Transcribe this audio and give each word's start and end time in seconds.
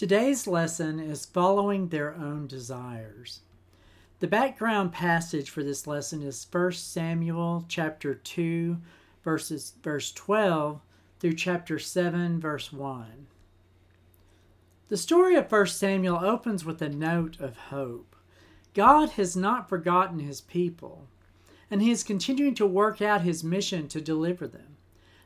Today's 0.00 0.46
lesson 0.46 0.98
is 0.98 1.26
following 1.26 1.88
their 1.88 2.14
own 2.14 2.46
desires. 2.46 3.40
The 4.20 4.28
background 4.28 4.92
passage 4.92 5.50
for 5.50 5.62
this 5.62 5.86
lesson 5.86 6.22
is 6.22 6.46
1 6.50 6.72
Samuel 6.72 7.66
chapter 7.68 8.14
2 8.14 8.78
verses 9.22 9.74
verse 9.82 10.10
12 10.12 10.80
through 11.18 11.34
chapter 11.34 11.78
7 11.78 12.40
verse 12.40 12.72
1. 12.72 13.26
The 14.88 14.96
story 14.96 15.34
of 15.34 15.52
1 15.52 15.66
Samuel 15.66 16.24
opens 16.24 16.64
with 16.64 16.80
a 16.80 16.88
note 16.88 17.38
of 17.38 17.58
hope. 17.68 18.16
God 18.72 19.10
has 19.10 19.36
not 19.36 19.68
forgotten 19.68 20.20
his 20.20 20.40
people, 20.40 21.08
and 21.70 21.82
he 21.82 21.90
is 21.90 22.02
continuing 22.02 22.54
to 22.54 22.64
work 22.64 23.02
out 23.02 23.20
his 23.20 23.44
mission 23.44 23.86
to 23.88 24.00
deliver 24.00 24.48
them, 24.48 24.78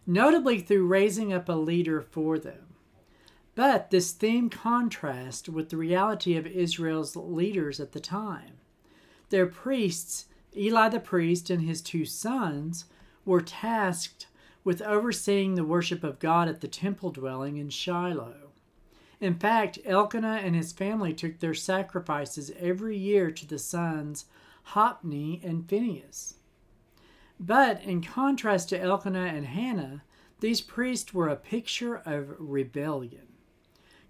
notably 0.05 0.59
through 0.59 0.89
raising 0.89 1.33
up 1.33 1.49
a 1.49 1.53
leader 1.53 2.01
for 2.01 2.41
them. 2.41 2.74
But 3.55 3.91
this 3.91 4.13
theme 4.13 4.51
contrasts 4.51 5.49
with 5.49 5.69
the 5.69 5.77
reality 5.77 6.37
of 6.37 6.47
Israel's 6.47 7.15
leaders 7.15 7.79
at 7.79 7.93
the 7.93 8.01
time. 8.01 8.59
Their 9.31 9.47
priests, 9.47 10.27
Eli 10.57 10.89
the 10.89 11.01
priest 11.01 11.51
and 11.51 11.63
his 11.63 11.81
two 11.81 12.05
sons, 12.05 12.87
were 13.25 13.41
tasked 13.41 14.27
with 14.65 14.83
overseeing 14.83 15.55
the 15.55 15.65
worship 15.65 16.03
of 16.03 16.19
God 16.19 16.49
at 16.49 16.61
the 16.61 16.69
temple 16.69 17.11
dwelling 17.11 17.57
in 17.57 17.71
Shiloh. 17.71 18.51
In 19.21 19.35
fact, 19.35 19.79
Elkanah 19.85 20.41
and 20.43 20.57
his 20.57 20.73
family 20.73 21.15
took 21.15 21.39
their 21.39 21.55
sacrifices 21.55 22.51
every 22.59 22.97
year 22.97 23.31
to 23.31 23.47
the 23.47 23.59
sons 23.59 24.27
Hophni 24.69 25.41
and 25.45 25.69
Phinehas. 25.69 26.35
But 27.39 27.83
in 27.83 28.03
contrast 28.03 28.71
to 28.71 28.81
Elkanah 28.81 29.27
and 29.27 29.47
Hannah, 29.47 30.03
these 30.41 30.61
priests 30.61 31.13
were 31.15 31.29
a 31.29 31.37
picture 31.37 31.97
of 31.97 32.35
rebellion. 32.39 33.29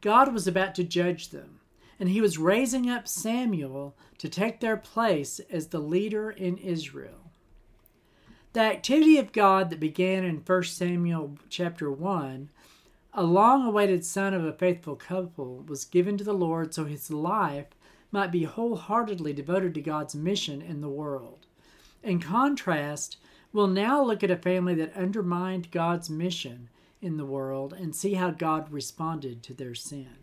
God 0.05 0.35
was 0.35 0.47
about 0.47 0.75
to 0.75 0.85
judge 0.85 1.31
them, 1.31 1.61
and 1.99 2.11
he 2.11 2.21
was 2.21 2.37
raising 2.37 2.91
up 2.91 3.09
Samuel 3.09 3.97
to 4.19 4.29
take 4.29 4.61
their 4.61 4.77
place 4.77 5.41
as 5.49 5.69
the 5.69 5.79
leader 5.79 6.31
in 6.31 6.59
Israel. 6.59 7.31
The 8.53 8.61
activity 8.61 9.17
of 9.17 9.33
God 9.33 9.71
that 9.71 9.81
began 9.81 10.23
in 10.23 10.43
1 10.45 10.63
Samuel 10.65 11.39
chapter 11.49 11.91
1, 11.91 12.51
a 13.15 13.23
long 13.23 13.65
awaited 13.65 14.05
son 14.05 14.35
of 14.35 14.45
a 14.45 14.53
faithful 14.53 14.95
couple, 14.95 15.65
was 15.67 15.87
given 15.87 16.19
to 16.19 16.25
the 16.25 16.35
Lord 16.35 16.75
so 16.75 16.85
his 16.85 17.11
life 17.11 17.69
might 18.13 18.31
be 18.31 18.45
wholeheartedly 18.45 19.33
devoted 19.33 19.73
to 19.73 19.81
God's 19.81 20.15
mission 20.15 20.61
in 20.61 20.83
the 20.83 20.91
world. 20.91 21.47
In 22.03 22.21
contrast, 22.21 23.17
we'll 23.55 23.69
now 23.69 24.05
look 24.05 24.23
at 24.23 24.31
a 24.31 24.37
family 24.37 24.75
that 24.75 24.95
undermined 24.95 25.71
God's 25.71 26.11
mission 26.11 26.69
in 27.05 27.17
the 27.17 27.25
world 27.25 27.73
and 27.73 27.95
see 27.95 28.15
how 28.15 28.31
God 28.31 28.73
responded 28.73 29.43
to 29.43 29.55
their 29.55 29.75
sin. 29.75 30.17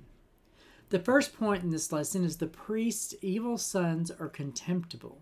The 0.90 1.00
first 1.00 1.38
point 1.38 1.64
in 1.64 1.70
this 1.70 1.92
lesson 1.92 2.26
is 2.26 2.38
the 2.38 2.48
priest's 2.48 3.16
evil 3.22 3.58
sons 3.58 4.12
are 4.12 4.28
contemptible. 4.28 5.22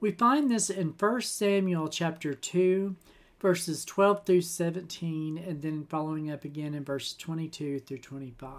We 0.00 0.12
find 0.12 0.50
this 0.50 0.70
in 0.70 0.94
1 0.98 1.20
Samuel 1.22 1.88
chapter 1.88 2.32
2, 2.32 2.96
verses 3.38 3.84
12 3.84 4.24
through 4.24 4.40
17, 4.40 5.36
and 5.36 5.60
then 5.60 5.84
following 5.84 6.30
up 6.30 6.44
again 6.44 6.72
in 6.72 6.84
verse 6.84 7.14
22 7.14 7.80
through 7.80 7.98
25. 7.98 8.50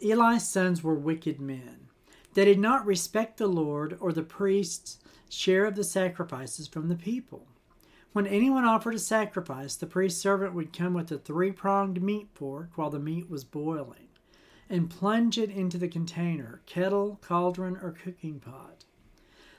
Eli's 0.00 0.48
sons 0.48 0.82
were 0.82 0.94
wicked 0.94 1.40
men. 1.40 1.88
They 2.34 2.46
did 2.46 2.58
not 2.58 2.86
respect 2.86 3.36
the 3.36 3.46
Lord 3.46 3.98
or 4.00 4.12
the 4.12 4.22
priest's 4.22 4.98
share 5.28 5.66
of 5.66 5.74
the 5.74 5.84
sacrifices 5.84 6.66
from 6.66 6.88
the 6.88 6.96
people. 6.96 7.46
When 8.12 8.26
anyone 8.26 8.64
offered 8.64 8.94
a 8.94 8.98
sacrifice, 8.98 9.74
the 9.74 9.86
priest's 9.86 10.20
servant 10.20 10.54
would 10.54 10.72
come 10.72 10.92
with 10.92 11.10
a 11.10 11.18
three 11.18 11.50
pronged 11.50 12.02
meat 12.02 12.28
fork 12.34 12.70
while 12.76 12.90
the 12.90 12.98
meat 12.98 13.30
was 13.30 13.44
boiling 13.44 14.08
and 14.68 14.90
plunge 14.90 15.38
it 15.38 15.50
into 15.50 15.78
the 15.78 15.88
container, 15.88 16.60
kettle, 16.66 17.18
cauldron, 17.22 17.76
or 17.76 17.90
cooking 17.92 18.40
pot. 18.40 18.84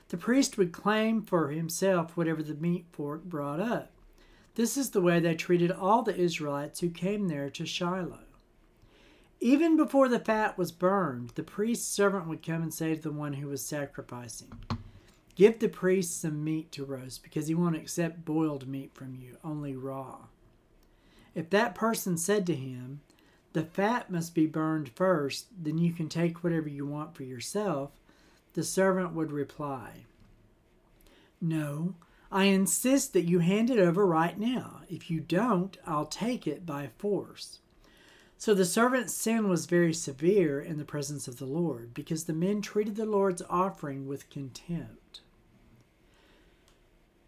The 0.08 0.16
priest 0.16 0.58
would 0.58 0.72
claim 0.72 1.22
for 1.22 1.48
himself 1.48 2.16
whatever 2.16 2.42
the 2.42 2.54
meat 2.54 2.86
fork 2.92 3.24
brought 3.24 3.60
up. 3.60 3.90
This 4.54 4.76
is 4.76 4.90
the 4.90 5.00
way 5.00 5.18
they 5.18 5.34
treated 5.34 5.72
all 5.72 6.02
the 6.02 6.16
Israelites 6.16 6.80
who 6.80 6.90
came 6.90 7.26
there 7.26 7.50
to 7.50 7.66
Shiloh. 7.66 8.20
Even 9.40 9.76
before 9.76 10.08
the 10.08 10.20
fat 10.20 10.56
was 10.56 10.72
burned, 10.72 11.30
the 11.30 11.42
priest's 11.42 11.88
servant 11.88 12.28
would 12.28 12.44
come 12.44 12.62
and 12.62 12.72
say 12.72 12.94
to 12.94 13.02
the 13.02 13.12
one 13.12 13.34
who 13.34 13.48
was 13.48 13.64
sacrificing, 13.64 14.52
Give 15.34 15.58
the 15.58 15.68
priest 15.68 16.20
some 16.20 16.44
meat 16.44 16.70
to 16.72 16.84
roast 16.84 17.22
because 17.22 17.48
he 17.48 17.54
won't 17.54 17.76
accept 17.76 18.24
boiled 18.24 18.68
meat 18.68 18.92
from 18.94 19.14
you, 19.14 19.36
only 19.42 19.74
raw. 19.74 20.26
If 21.34 21.50
that 21.50 21.74
person 21.74 22.16
said 22.16 22.46
to 22.46 22.54
him, 22.54 23.00
The 23.52 23.64
fat 23.64 24.10
must 24.10 24.34
be 24.34 24.46
burned 24.46 24.90
first, 24.90 25.46
then 25.60 25.78
you 25.78 25.92
can 25.92 26.08
take 26.08 26.44
whatever 26.44 26.68
you 26.68 26.86
want 26.86 27.16
for 27.16 27.24
yourself, 27.24 27.90
the 28.52 28.62
servant 28.62 29.12
would 29.12 29.32
reply, 29.32 30.04
No, 31.40 31.96
I 32.30 32.44
insist 32.44 33.12
that 33.12 33.28
you 33.28 33.40
hand 33.40 33.70
it 33.70 33.78
over 33.80 34.06
right 34.06 34.38
now. 34.38 34.82
If 34.88 35.10
you 35.10 35.20
don't, 35.20 35.76
I'll 35.84 36.06
take 36.06 36.46
it 36.46 36.64
by 36.64 36.90
force. 36.98 37.58
So 38.38 38.54
the 38.54 38.64
servant's 38.64 39.14
sin 39.14 39.48
was 39.48 39.66
very 39.66 39.94
severe 39.94 40.60
in 40.60 40.78
the 40.78 40.84
presence 40.84 41.26
of 41.26 41.38
the 41.38 41.46
Lord, 41.46 41.94
because 41.94 42.24
the 42.24 42.32
men 42.32 42.60
treated 42.60 42.94
the 42.94 43.06
Lord's 43.06 43.42
offering 43.48 44.06
with 44.06 44.30
contempt. 44.30 44.98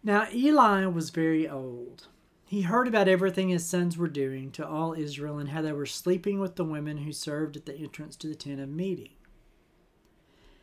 Now 0.03 0.27
Eli 0.33 0.85
was 0.85 1.09
very 1.09 1.47
old. 1.47 2.07
He 2.45 2.61
heard 2.61 2.87
about 2.87 3.09
everything 3.09 3.49
his 3.49 3.65
sons 3.65 3.97
were 3.97 4.07
doing 4.07 4.51
to 4.51 4.65
all 4.65 4.93
Israel 4.93 5.37
and 5.37 5.49
how 5.49 5.61
they 5.61 5.73
were 5.73 5.85
sleeping 5.85 6.39
with 6.39 6.55
the 6.55 6.63
women 6.63 6.99
who 6.99 7.11
served 7.11 7.57
at 7.57 7.65
the 7.65 7.75
entrance 7.75 8.15
to 8.17 8.27
the 8.27 8.35
tent 8.35 8.61
of 8.61 8.69
meeting. 8.69 9.11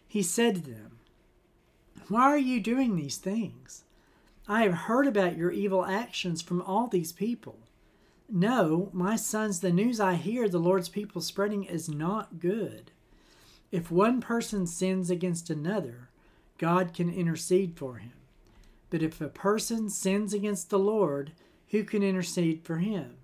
He 0.08 0.22
said 0.22 0.54
to 0.56 0.60
them, 0.62 0.98
Why 2.08 2.22
are 2.22 2.38
you 2.38 2.60
doing 2.60 2.96
these 2.96 3.18
things? 3.18 3.84
I 4.48 4.62
have 4.62 4.74
heard 4.74 5.06
about 5.06 5.36
your 5.36 5.50
evil 5.50 5.84
actions 5.84 6.40
from 6.40 6.62
all 6.62 6.86
these 6.86 7.12
people. 7.12 7.58
No, 8.28 8.88
my 8.92 9.16
sons, 9.16 9.60
the 9.60 9.72
news 9.72 10.00
I 10.00 10.14
hear 10.14 10.48
the 10.48 10.58
Lord's 10.58 10.88
people 10.88 11.20
spreading 11.20 11.64
is 11.64 11.88
not 11.88 12.38
good. 12.38 12.92
If 13.70 13.90
one 13.90 14.20
person 14.20 14.66
sins 14.66 15.10
against 15.10 15.50
another, 15.50 16.08
God 16.58 16.94
can 16.94 17.12
intercede 17.12 17.76
for 17.76 17.96
him. 17.96 18.12
But 18.94 19.02
if 19.02 19.20
a 19.20 19.26
person 19.26 19.90
sins 19.90 20.32
against 20.32 20.70
the 20.70 20.78
Lord, 20.78 21.32
who 21.70 21.82
can 21.82 22.04
intercede 22.04 22.62
for 22.62 22.76
him? 22.76 23.16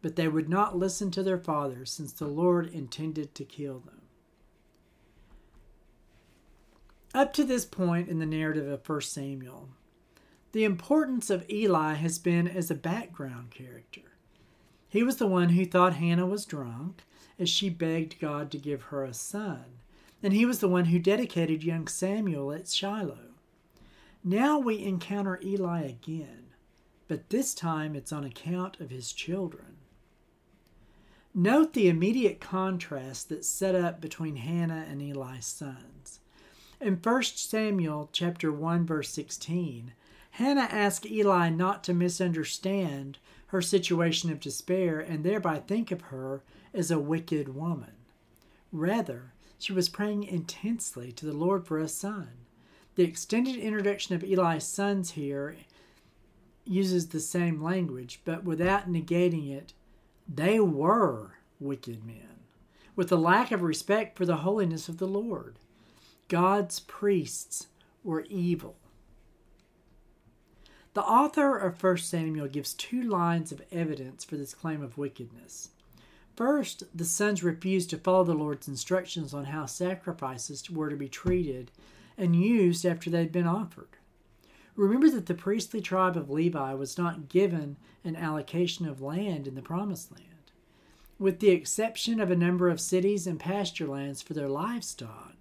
But 0.00 0.14
they 0.14 0.28
would 0.28 0.48
not 0.48 0.78
listen 0.78 1.10
to 1.10 1.24
their 1.24 1.40
father, 1.40 1.84
since 1.84 2.12
the 2.12 2.28
Lord 2.28 2.68
intended 2.72 3.34
to 3.34 3.44
kill 3.44 3.80
them. 3.80 4.02
Up 7.12 7.32
to 7.32 7.42
this 7.42 7.64
point 7.64 8.08
in 8.08 8.20
the 8.20 8.26
narrative 8.26 8.68
of 8.68 8.88
1 8.88 9.00
Samuel, 9.00 9.70
the 10.52 10.62
importance 10.62 11.30
of 11.30 11.50
Eli 11.50 11.94
has 11.94 12.20
been 12.20 12.46
as 12.46 12.70
a 12.70 12.76
background 12.76 13.50
character. 13.50 14.12
He 14.88 15.02
was 15.02 15.16
the 15.16 15.26
one 15.26 15.48
who 15.48 15.64
thought 15.64 15.94
Hannah 15.94 16.28
was 16.28 16.46
drunk 16.46 17.02
as 17.40 17.48
she 17.48 17.70
begged 17.70 18.20
God 18.20 18.52
to 18.52 18.56
give 18.56 18.82
her 18.82 19.02
a 19.02 19.12
son, 19.12 19.64
and 20.22 20.32
he 20.32 20.46
was 20.46 20.60
the 20.60 20.68
one 20.68 20.84
who 20.84 21.00
dedicated 21.00 21.64
young 21.64 21.88
Samuel 21.88 22.52
at 22.52 22.68
Shiloh. 22.68 23.27
Now 24.24 24.58
we 24.58 24.82
encounter 24.82 25.40
Eli 25.42 25.82
again, 25.82 26.46
but 27.06 27.30
this 27.30 27.54
time 27.54 27.94
it's 27.94 28.12
on 28.12 28.24
account 28.24 28.80
of 28.80 28.90
his 28.90 29.12
children. 29.12 29.76
Note 31.34 31.72
the 31.72 31.88
immediate 31.88 32.40
contrast 32.40 33.28
that's 33.28 33.48
set 33.48 33.74
up 33.74 34.00
between 34.00 34.36
Hannah 34.36 34.86
and 34.88 35.00
Eli's 35.00 35.46
sons. 35.46 36.20
In 36.80 36.96
1 36.96 37.22
Samuel 37.22 38.08
chapter 38.12 38.50
1 38.50 38.86
verse 38.86 39.10
16, 39.10 39.92
Hannah 40.32 40.68
asked 40.70 41.06
Eli 41.06 41.48
not 41.48 41.84
to 41.84 41.94
misunderstand 41.94 43.18
her 43.48 43.62
situation 43.62 44.30
of 44.30 44.40
despair 44.40 45.00
and 45.00 45.24
thereby 45.24 45.58
think 45.58 45.90
of 45.90 46.02
her 46.02 46.42
as 46.74 46.90
a 46.90 46.98
wicked 46.98 47.54
woman. 47.54 47.92
Rather, 48.72 49.32
she 49.58 49.72
was 49.72 49.88
praying 49.88 50.24
intensely 50.24 51.12
to 51.12 51.26
the 51.26 51.32
Lord 51.32 51.66
for 51.66 51.78
a 51.78 51.88
son. 51.88 52.28
The 52.98 53.04
extended 53.04 53.54
introduction 53.54 54.16
of 54.16 54.24
Eli's 54.24 54.64
sons 54.64 55.12
here 55.12 55.54
uses 56.64 57.06
the 57.06 57.20
same 57.20 57.62
language, 57.62 58.20
but 58.24 58.42
without 58.42 58.90
negating 58.90 59.52
it. 59.52 59.72
They 60.28 60.58
were 60.58 61.34
wicked 61.60 62.04
men, 62.04 62.40
with 62.96 63.12
a 63.12 63.16
lack 63.16 63.52
of 63.52 63.62
respect 63.62 64.18
for 64.18 64.26
the 64.26 64.38
holiness 64.38 64.88
of 64.88 64.98
the 64.98 65.06
Lord. 65.06 65.60
God's 66.26 66.80
priests 66.80 67.68
were 68.02 68.24
evil. 68.28 68.74
The 70.94 71.04
author 71.04 71.56
of 71.56 71.80
1 71.80 71.98
Samuel 71.98 72.48
gives 72.48 72.74
two 72.74 73.02
lines 73.02 73.52
of 73.52 73.62
evidence 73.70 74.24
for 74.24 74.34
this 74.34 74.54
claim 74.54 74.82
of 74.82 74.98
wickedness. 74.98 75.68
First, 76.34 76.82
the 76.92 77.04
sons 77.04 77.44
refused 77.44 77.90
to 77.90 77.98
follow 77.98 78.24
the 78.24 78.34
Lord's 78.34 78.66
instructions 78.66 79.32
on 79.32 79.44
how 79.44 79.66
sacrifices 79.66 80.68
were 80.68 80.90
to 80.90 80.96
be 80.96 81.08
treated 81.08 81.70
and 82.18 82.36
used 82.36 82.84
after 82.84 83.08
they 83.08 83.20
had 83.20 83.32
been 83.32 83.46
offered. 83.46 83.88
Remember 84.76 85.08
that 85.10 85.26
the 85.26 85.34
priestly 85.34 85.80
tribe 85.80 86.16
of 86.16 86.28
Levi 86.28 86.74
was 86.74 86.98
not 86.98 87.28
given 87.28 87.76
an 88.04 88.16
allocation 88.16 88.86
of 88.86 89.00
land 89.00 89.48
in 89.48 89.54
the 89.54 89.62
Promised 89.62 90.12
Land. 90.12 90.24
with 91.18 91.40
the 91.40 91.50
exception 91.50 92.20
of 92.20 92.30
a 92.30 92.36
number 92.36 92.68
of 92.68 92.80
cities 92.80 93.26
and 93.26 93.40
pasture 93.40 93.86
lands 93.86 94.22
for 94.22 94.34
their 94.34 94.48
livestock. 94.48 95.34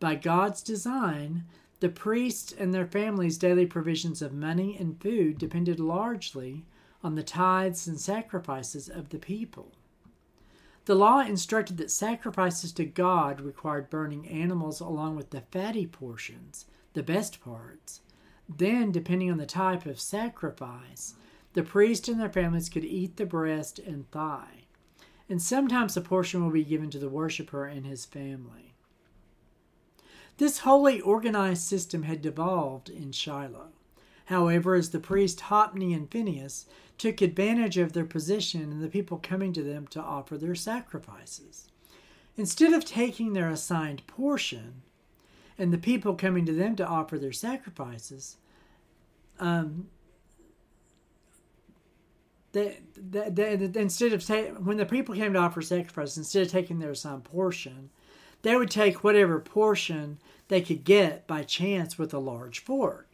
By 0.00 0.16
God's 0.16 0.62
design, 0.62 1.44
the 1.80 1.88
priests 1.88 2.52
and 2.52 2.74
their 2.74 2.86
families' 2.86 3.38
daily 3.38 3.66
provisions 3.66 4.22
of 4.22 4.32
money 4.32 4.76
and 4.76 5.00
food 5.00 5.38
depended 5.38 5.78
largely 5.78 6.64
on 7.02 7.14
the 7.14 7.22
tithes 7.22 7.86
and 7.86 8.00
sacrifices 8.00 8.88
of 8.88 9.10
the 9.10 9.18
people. 9.18 9.72
The 10.86 10.94
law 10.94 11.20
instructed 11.20 11.78
that 11.78 11.90
sacrifices 11.90 12.72
to 12.72 12.84
God 12.84 13.40
required 13.40 13.88
burning 13.88 14.28
animals 14.28 14.80
along 14.80 15.16
with 15.16 15.30
the 15.30 15.40
fatty 15.40 15.86
portions, 15.86 16.66
the 16.92 17.02
best 17.02 17.40
parts. 17.40 18.02
Then, 18.48 18.92
depending 18.92 19.30
on 19.30 19.38
the 19.38 19.46
type 19.46 19.86
of 19.86 19.98
sacrifice, 19.98 21.14
the 21.54 21.62
priest 21.62 22.08
and 22.08 22.20
their 22.20 22.28
families 22.28 22.68
could 22.68 22.84
eat 22.84 23.16
the 23.16 23.24
breast 23.24 23.78
and 23.78 24.10
thigh. 24.10 24.66
And 25.28 25.40
sometimes 25.40 25.96
a 25.96 26.02
portion 26.02 26.44
will 26.44 26.50
be 26.50 26.64
given 26.64 26.90
to 26.90 26.98
the 26.98 27.08
worshiper 27.08 27.64
and 27.64 27.86
his 27.86 28.04
family. 28.04 28.74
This 30.36 30.58
wholly 30.58 31.00
organized 31.00 31.62
system 31.62 32.02
had 32.02 32.20
devolved 32.20 32.90
in 32.90 33.12
Shiloh. 33.12 33.68
However, 34.26 34.74
as 34.74 34.90
the 34.90 34.98
priest 34.98 35.42
Hophni 35.42 35.94
and 35.94 36.10
Phinehas 36.10 36.66
took 36.98 37.20
advantage 37.20 37.76
of 37.76 37.92
their 37.92 38.04
position 38.04 38.62
and 38.62 38.82
the 38.82 38.88
people 38.88 39.18
coming 39.22 39.52
to 39.52 39.62
them 39.62 39.86
to 39.88 40.00
offer 40.00 40.38
their 40.38 40.54
sacrifices. 40.54 41.68
Instead 42.36 42.72
of 42.72 42.84
taking 42.84 43.32
their 43.32 43.48
assigned 43.48 44.06
portion 44.06 44.82
and 45.58 45.72
the 45.72 45.78
people 45.78 46.14
coming 46.14 46.44
to 46.46 46.52
them 46.52 46.74
to 46.76 46.86
offer 46.86 47.18
their 47.18 47.32
sacrifices, 47.32 48.36
um, 49.38 49.88
they, 52.52 52.78
they, 52.96 53.56
they, 53.56 53.80
instead 53.80 54.12
of 54.12 54.24
ta- 54.24 54.54
when 54.62 54.76
the 54.76 54.86
people 54.86 55.14
came 55.14 55.32
to 55.32 55.38
offer 55.38 55.60
sacrifices, 55.60 56.16
instead 56.16 56.46
of 56.46 56.52
taking 56.52 56.78
their 56.78 56.92
assigned 56.92 57.24
portion, 57.24 57.90
they 58.42 58.56
would 58.56 58.70
take 58.70 59.02
whatever 59.02 59.40
portion 59.40 60.18
they 60.48 60.60
could 60.60 60.84
get 60.84 61.26
by 61.26 61.42
chance 61.42 61.98
with 61.98 62.14
a 62.14 62.18
large 62.18 62.60
fork. 62.60 63.13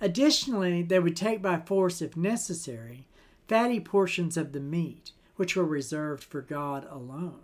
Additionally, 0.00 0.82
they 0.82 0.98
would 0.98 1.16
take 1.16 1.42
by 1.42 1.58
force, 1.58 2.00
if 2.00 2.16
necessary, 2.16 3.06
fatty 3.48 3.80
portions 3.80 4.36
of 4.36 4.52
the 4.52 4.60
meat, 4.60 5.12
which 5.36 5.56
were 5.56 5.64
reserved 5.64 6.24
for 6.24 6.40
God 6.40 6.86
alone. 6.90 7.40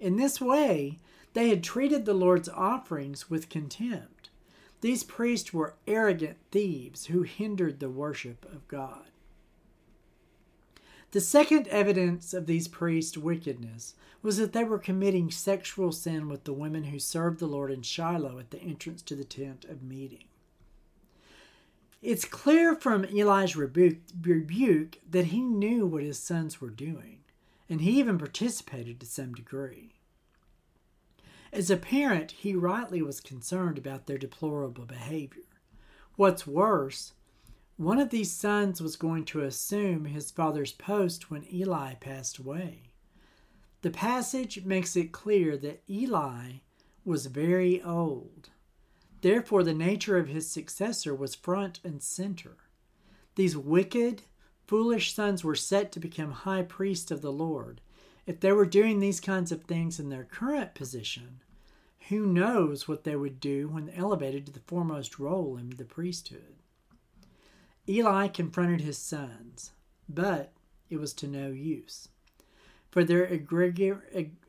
In 0.00 0.16
this 0.16 0.40
way, 0.40 0.98
they 1.34 1.48
had 1.48 1.62
treated 1.62 2.04
the 2.04 2.14
Lord's 2.14 2.48
offerings 2.48 3.28
with 3.28 3.48
contempt. 3.48 4.30
These 4.80 5.04
priests 5.04 5.52
were 5.52 5.74
arrogant 5.86 6.36
thieves 6.50 7.06
who 7.06 7.22
hindered 7.22 7.80
the 7.80 7.90
worship 7.90 8.44
of 8.52 8.66
God. 8.68 9.06
The 11.10 11.20
second 11.20 11.68
evidence 11.68 12.34
of 12.34 12.46
these 12.46 12.66
priests' 12.66 13.16
wickedness 13.16 13.94
was 14.20 14.36
that 14.38 14.52
they 14.52 14.64
were 14.64 14.78
committing 14.78 15.30
sexual 15.30 15.92
sin 15.92 16.28
with 16.28 16.44
the 16.44 16.52
women 16.52 16.84
who 16.84 16.98
served 16.98 17.38
the 17.38 17.46
Lord 17.46 17.70
in 17.70 17.82
Shiloh 17.82 18.38
at 18.38 18.50
the 18.50 18.60
entrance 18.60 19.00
to 19.02 19.14
the 19.14 19.24
tent 19.24 19.64
of 19.64 19.82
meeting. 19.82 20.24
It's 22.04 22.26
clear 22.26 22.74
from 22.74 23.06
Eli's 23.06 23.56
rebuke, 23.56 24.02
rebuke 24.20 24.98
that 25.08 25.28
he 25.28 25.40
knew 25.40 25.86
what 25.86 26.02
his 26.02 26.18
sons 26.18 26.60
were 26.60 26.68
doing, 26.68 27.20
and 27.66 27.80
he 27.80 27.98
even 27.98 28.18
participated 28.18 29.00
to 29.00 29.06
some 29.06 29.32
degree. 29.32 29.94
As 31.50 31.70
a 31.70 31.78
parent, 31.78 32.32
he 32.32 32.54
rightly 32.54 33.00
was 33.00 33.22
concerned 33.22 33.78
about 33.78 34.06
their 34.06 34.18
deplorable 34.18 34.84
behavior. 34.84 35.44
What's 36.16 36.46
worse, 36.46 37.14
one 37.78 37.98
of 37.98 38.10
these 38.10 38.30
sons 38.30 38.82
was 38.82 38.96
going 38.96 39.24
to 39.24 39.40
assume 39.40 40.04
his 40.04 40.30
father's 40.30 40.72
post 40.72 41.30
when 41.30 41.50
Eli 41.50 41.94
passed 41.94 42.36
away. 42.36 42.82
The 43.80 43.90
passage 43.90 44.62
makes 44.66 44.94
it 44.94 45.10
clear 45.10 45.56
that 45.56 45.82
Eli 45.88 46.56
was 47.02 47.24
very 47.24 47.80
old 47.82 48.50
Therefore, 49.24 49.62
the 49.62 49.72
nature 49.72 50.18
of 50.18 50.28
his 50.28 50.50
successor 50.50 51.14
was 51.14 51.34
front 51.34 51.80
and 51.82 52.02
center. 52.02 52.58
These 53.36 53.56
wicked, 53.56 54.24
foolish 54.66 55.14
sons 55.14 55.42
were 55.42 55.54
set 55.54 55.92
to 55.92 55.98
become 55.98 56.30
high 56.32 56.60
priests 56.60 57.10
of 57.10 57.22
the 57.22 57.32
Lord. 57.32 57.80
If 58.26 58.40
they 58.40 58.52
were 58.52 58.66
doing 58.66 59.00
these 59.00 59.20
kinds 59.20 59.50
of 59.50 59.62
things 59.62 59.98
in 59.98 60.10
their 60.10 60.24
current 60.24 60.74
position, 60.74 61.40
who 62.10 62.26
knows 62.26 62.86
what 62.86 63.04
they 63.04 63.16
would 63.16 63.40
do 63.40 63.68
when 63.68 63.88
elevated 63.88 64.44
to 64.44 64.52
the 64.52 64.60
foremost 64.60 65.18
role 65.18 65.56
in 65.56 65.70
the 65.70 65.86
priesthood? 65.86 66.56
Eli 67.88 68.28
confronted 68.28 68.82
his 68.82 68.98
sons, 68.98 69.72
but 70.06 70.52
it 70.90 70.98
was 70.98 71.14
to 71.14 71.26
no 71.26 71.48
use. 71.48 72.10
For 72.90 73.02
their, 73.02 73.40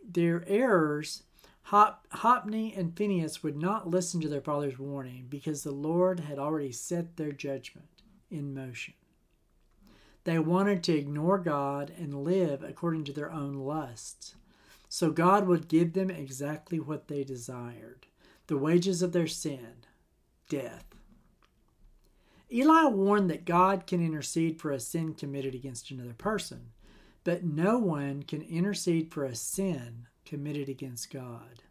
their 0.06 0.44
errors 0.50 1.24
Hop, 1.70 2.06
Hophni 2.12 2.76
and 2.76 2.96
Phinehas 2.96 3.42
would 3.42 3.58
not 3.58 3.90
listen 3.90 4.22
to 4.22 4.30
their 4.30 4.42
father's 4.42 4.78
warning 4.78 5.26
because 5.28 5.64
the 5.64 5.72
Lord 5.72 6.20
had 6.20 6.38
already 6.38 6.72
set 6.72 7.18
their 7.18 7.32
judgment 7.32 8.04
in 8.30 8.54
motion. 8.54 8.94
They 10.26 10.38
wanted 10.38 10.84
to 10.84 10.96
ignore 10.96 11.40
God 11.40 11.92
and 11.98 12.24
live 12.24 12.62
according 12.62 13.06
to 13.06 13.14
their 13.14 13.32
own 13.32 13.56
lusts. 13.56 14.36
So 14.90 15.10
God 15.10 15.48
would 15.48 15.68
give 15.68 15.94
them 15.94 16.12
exactly 16.12 16.80
what 16.80 17.08
they 17.08 17.24
desired 17.24 18.06
the 18.46 18.58
wages 18.58 19.02
of 19.02 19.12
their 19.12 19.26
sin, 19.26 19.74
death. 20.50 20.86
Eli 22.52 22.86
warned 22.86 23.28
that 23.32 23.44
God 23.44 23.88
can 23.88 24.06
intercede 24.06 24.62
for 24.62 24.70
a 24.72 24.80
sin 24.80 25.16
committed 25.16 25.56
against 25.56 25.90
another 25.90 26.14
person, 26.14 26.74
but 27.24 27.44
no 27.44 27.80
one 27.80 28.22
can 28.22 28.44
intercede 28.44 29.12
for 29.12 29.26
a 29.26 29.34
sin 29.34 30.06
committed 30.26 30.70
against 30.70 31.12
God. 31.12 31.64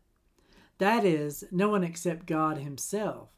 That 0.79 1.05
is, 1.05 1.45
no 1.51 1.69
one 1.69 1.85
except 1.85 2.27
God 2.27 2.59
Himself. 2.59 3.29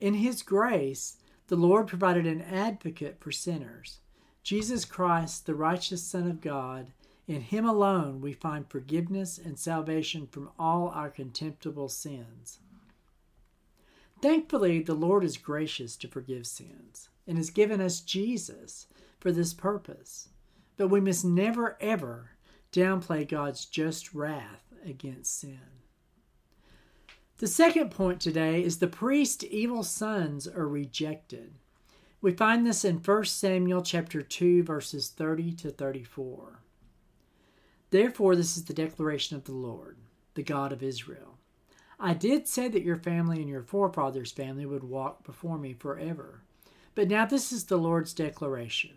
In 0.00 0.14
His 0.14 0.42
grace, 0.42 1.16
the 1.48 1.56
Lord 1.56 1.86
provided 1.86 2.26
an 2.26 2.40
advocate 2.40 3.18
for 3.20 3.32
sinners. 3.32 3.98
Jesus 4.42 4.84
Christ, 4.84 5.46
the 5.46 5.54
righteous 5.54 6.02
Son 6.02 6.26
of 6.26 6.40
God, 6.40 6.92
in 7.26 7.42
Him 7.42 7.64
alone 7.64 8.20
we 8.20 8.32
find 8.32 8.68
forgiveness 8.68 9.38
and 9.38 9.58
salvation 9.58 10.26
from 10.26 10.50
all 10.58 10.88
our 10.88 11.08
contemptible 11.08 11.88
sins. 11.88 12.58
Thankfully, 14.20 14.80
the 14.80 14.94
Lord 14.94 15.24
is 15.24 15.36
gracious 15.36 15.96
to 15.96 16.08
forgive 16.08 16.46
sins 16.46 17.08
and 17.26 17.36
has 17.36 17.50
given 17.50 17.80
us 17.80 18.00
Jesus 18.00 18.86
for 19.20 19.30
this 19.32 19.54
purpose. 19.54 20.28
But 20.76 20.88
we 20.88 21.00
must 21.00 21.24
never, 21.24 21.76
ever 21.80 22.31
downplay 22.72 23.28
God's 23.28 23.66
just 23.66 24.14
wrath 24.14 24.72
against 24.84 25.38
sin. 25.40 25.60
The 27.38 27.46
second 27.46 27.90
point 27.90 28.20
today 28.20 28.62
is 28.62 28.78
the 28.78 28.86
priest's 28.86 29.44
evil 29.50 29.82
sons 29.82 30.46
are 30.46 30.68
rejected. 30.68 31.54
We 32.20 32.32
find 32.32 32.64
this 32.64 32.84
in 32.84 32.96
1 32.98 33.24
Samuel 33.24 33.82
chapter 33.82 34.22
2 34.22 34.62
verses 34.62 35.08
30 35.08 35.52
to 35.54 35.70
34. 35.70 36.60
Therefore 37.90 38.36
this 38.36 38.56
is 38.56 38.64
the 38.64 38.74
declaration 38.74 39.36
of 39.36 39.44
the 39.44 39.52
Lord, 39.52 39.96
the 40.34 40.42
God 40.42 40.72
of 40.72 40.82
Israel. 40.82 41.38
I 41.98 42.14
did 42.14 42.48
say 42.48 42.68
that 42.68 42.82
your 42.82 42.96
family 42.96 43.40
and 43.40 43.48
your 43.48 43.62
forefathers' 43.62 44.32
family 44.32 44.66
would 44.66 44.84
walk 44.84 45.24
before 45.24 45.58
me 45.58 45.72
forever. 45.72 46.42
But 46.94 47.08
now 47.08 47.26
this 47.26 47.52
is 47.52 47.64
the 47.64 47.76
Lord's 47.76 48.12
declaration. 48.12 48.92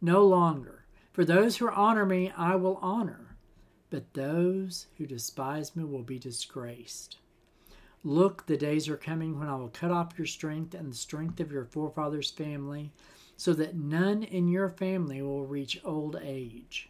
No 0.00 0.24
longer. 0.24 0.81
For 1.12 1.24
those 1.24 1.56
who 1.56 1.68
honor 1.68 2.06
me, 2.06 2.32
I 2.36 2.56
will 2.56 2.78
honor 2.82 3.32
but 3.92 4.14
those 4.14 4.86
who 4.96 5.06
despise 5.06 5.76
me 5.76 5.84
will 5.84 6.02
be 6.02 6.18
disgraced. 6.18 7.18
Look, 8.02 8.46
the 8.46 8.56
days 8.56 8.88
are 8.88 8.96
coming 8.96 9.38
when 9.38 9.48
I 9.48 9.54
will 9.56 9.68
cut 9.68 9.90
off 9.90 10.16
your 10.16 10.26
strength 10.26 10.72
and 10.72 10.90
the 10.90 10.96
strength 10.96 11.40
of 11.40 11.52
your 11.52 11.66
forefathers' 11.66 12.30
family, 12.30 12.90
so 13.36 13.52
that 13.52 13.76
none 13.76 14.22
in 14.22 14.48
your 14.48 14.70
family 14.70 15.20
will 15.20 15.44
reach 15.44 15.78
old 15.84 16.16
age. 16.22 16.88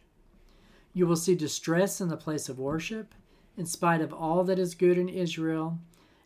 You 0.93 1.05
will 1.05 1.17
see 1.17 1.35
distress 1.35 1.99
in 1.99 2.07
the 2.07 2.15
place 2.15 2.47
of 2.47 2.57
worship, 2.57 3.13
in 3.57 3.65
spite 3.65 3.99
of 3.99 4.13
all 4.13 4.45
that 4.45 4.57
is 4.57 4.73
good 4.73 4.97
in 4.97 5.09
Israel, 5.09 5.79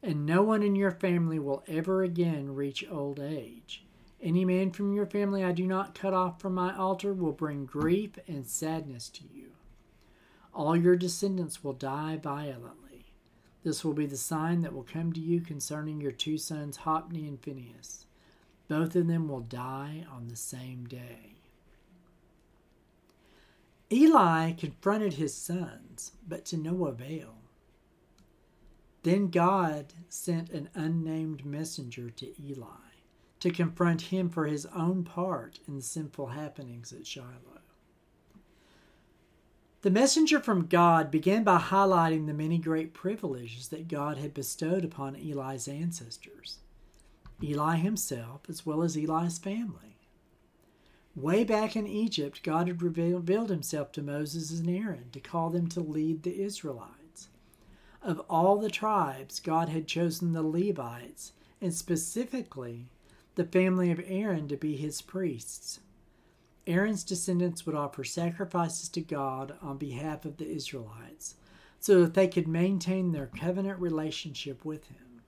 and 0.04 0.28
no 0.28 0.44
one 0.44 0.62
in 0.62 0.76
your 0.76 0.92
family 0.92 1.40
will 1.40 1.64
ever 1.68 2.04
again 2.04 2.54
reach 2.54 2.86
old 2.88 3.20
age. 3.20 3.84
Any 4.22 4.46
man 4.46 4.72
from 4.72 4.94
your 4.94 5.06
family 5.06 5.44
I 5.44 5.52
do 5.52 5.68
not 5.68 5.94
cut 5.94 6.14
off 6.14 6.42
from 6.42 6.56
my 6.56 6.76
altar 6.76 7.14
will 7.14 7.34
bring 7.34 7.66
grief 7.66 8.18
and 8.28 8.48
sadness 8.48 9.10
to 9.10 9.24
you. 9.32 9.52
All 10.54 10.76
your 10.76 10.96
descendants 10.96 11.64
will 11.64 11.74
die 11.74 12.18
violently. 12.18 13.06
This 13.64 13.86
will 13.86 13.94
be 13.94 14.08
the 14.08 14.18
sign 14.18 14.62
that 14.62 14.74
will 14.74 14.84
come 14.84 15.14
to 15.14 15.20
you 15.20 15.40
concerning 15.40 16.02
your 16.02 16.12
two 16.12 16.38
sons, 16.38 16.78
Hophni 16.78 17.28
and 17.28 17.40
Phinehas. 17.40 18.06
Both 18.68 18.96
of 18.96 19.08
them 19.08 19.28
will 19.28 19.42
die 19.42 20.06
on 20.12 20.30
the 20.30 20.36
same 20.36 20.86
day. 20.86 21.36
Eli 23.92 24.52
confronted 24.54 25.14
his 25.14 25.34
sons, 25.34 26.12
but 26.28 26.44
to 26.46 26.58
no 26.58 26.88
avail. 26.88 27.36
Then 29.04 29.28
God 29.28 29.94
sent 30.10 30.50
an 30.50 30.70
unnamed 30.74 31.46
messenger 31.46 32.10
to 32.10 32.34
Eli 32.44 32.87
to 33.40 33.52
confront 33.52 34.02
him 34.04 34.30
for 34.30 34.46
his 34.46 34.66
own 34.68 35.04
part 35.04 35.60
in 35.68 35.76
the 35.76 35.82
sinful 35.82 36.28
happenings 36.28 36.92
at 36.92 37.06
Shiloh. 37.06 37.62
The 39.82 39.92
messenger 39.92 40.40
from 40.40 40.66
God 40.66 41.12
began 41.12 41.44
by 41.44 41.60
highlighting 41.60 42.26
the 42.26 42.34
many 42.34 42.58
great 42.58 42.94
privileges 42.94 43.68
that 43.70 43.88
God 43.88 44.18
had 44.18 44.34
bestowed 44.34 44.84
upon 44.84 45.16
Eli's 45.16 45.68
ancestors, 45.68 46.58
Eli 47.42 47.76
himself, 47.76 48.42
as 48.50 48.66
well 48.66 48.82
as 48.82 48.98
Eli's 48.98 49.38
family. 49.38 49.98
Way 51.16 51.44
back 51.44 51.76
in 51.76 51.88
Egypt, 51.88 52.44
God 52.44 52.68
had 52.68 52.82
revealed 52.82 53.50
himself 53.50 53.92
to 53.94 54.02
Moses 54.02 54.52
and 54.52 54.70
Aaron 54.70 55.10
to 55.12 55.20
call 55.20 55.50
them 55.52 55.68
to 55.70 55.80
lead 55.80 56.24
the 56.24 56.42
Israelites. 56.42 57.30
Of 58.02 58.20
all 58.30 58.58
the 58.58 58.70
tribes, 58.70 59.40
God 59.40 59.70
had 59.70 59.88
chosen 59.88 60.34
the 60.34 60.44
Levites, 60.44 61.34
and 61.62 61.74
specifically 61.74 62.88
the 63.38 63.46
family 63.46 63.92
of 63.92 64.02
Aaron, 64.06 64.48
to 64.50 64.58
be 64.58 64.76
his 64.76 65.02
priests. 65.02 65.80
Aaron's 66.68 67.06
descendants 67.06 67.66
would 67.66 67.76
offer 67.76 68.04
sacrifices 68.04 68.90
to 68.90 69.02
God 69.02 69.58
on 69.62 69.78
behalf 69.78 70.26
of 70.26 70.36
the 70.36 70.50
Israelites 70.50 71.36
so 71.80 72.02
that 72.02 72.14
they 72.14 72.28
could 72.28 72.48
maintain 72.48 73.12
their 73.12 73.28
covenant 73.28 73.80
relationship 73.80 74.66
with 74.66 74.88
Him. 74.88 75.22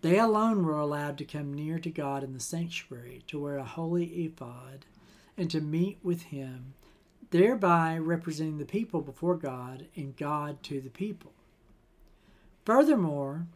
They 0.00 0.18
alone 0.18 0.64
were 0.64 0.78
allowed 0.78 1.18
to 1.18 1.24
come 1.26 1.52
near 1.52 1.78
to 1.80 1.90
God 1.90 2.22
in 2.22 2.32
the 2.32 2.40
sanctuary 2.40 3.22
to 3.26 3.40
wear 3.40 3.58
a 3.58 3.64
holy 3.64 4.06
ephod 4.24 4.86
and 5.36 5.50
to 5.50 5.60
meet 5.60 5.98
with 6.02 6.22
Him, 6.22 6.72
thereby 7.30 7.98
representing 7.98 8.58
the 8.58 8.64
people 8.64 9.02
before 9.02 9.36
God 9.36 9.88
and 9.94 10.16
God 10.16 10.62
to 10.62 10.80
the 10.80 10.90
people. 10.90 11.32
Furthermore, 12.64 13.46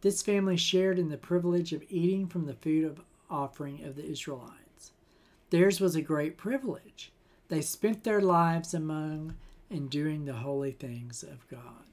this 0.00 0.22
family 0.22 0.56
shared 0.56 0.98
in 0.98 1.08
the 1.08 1.16
privilege 1.16 1.72
of 1.72 1.84
eating 1.88 2.26
from 2.26 2.46
the 2.46 2.54
food 2.54 2.84
of 2.84 3.00
offering 3.30 3.84
of 3.84 3.96
the 3.96 4.04
Israelites. 4.04 4.92
Theirs 5.50 5.80
was 5.80 5.96
a 5.96 6.02
great 6.02 6.36
privilege. 6.36 7.12
They 7.48 7.60
spent 7.60 8.04
their 8.04 8.20
lives 8.20 8.74
among 8.74 9.34
and 9.70 9.90
doing 9.90 10.24
the 10.24 10.34
holy 10.34 10.72
things 10.72 11.22
of 11.22 11.48
God. 11.48 11.84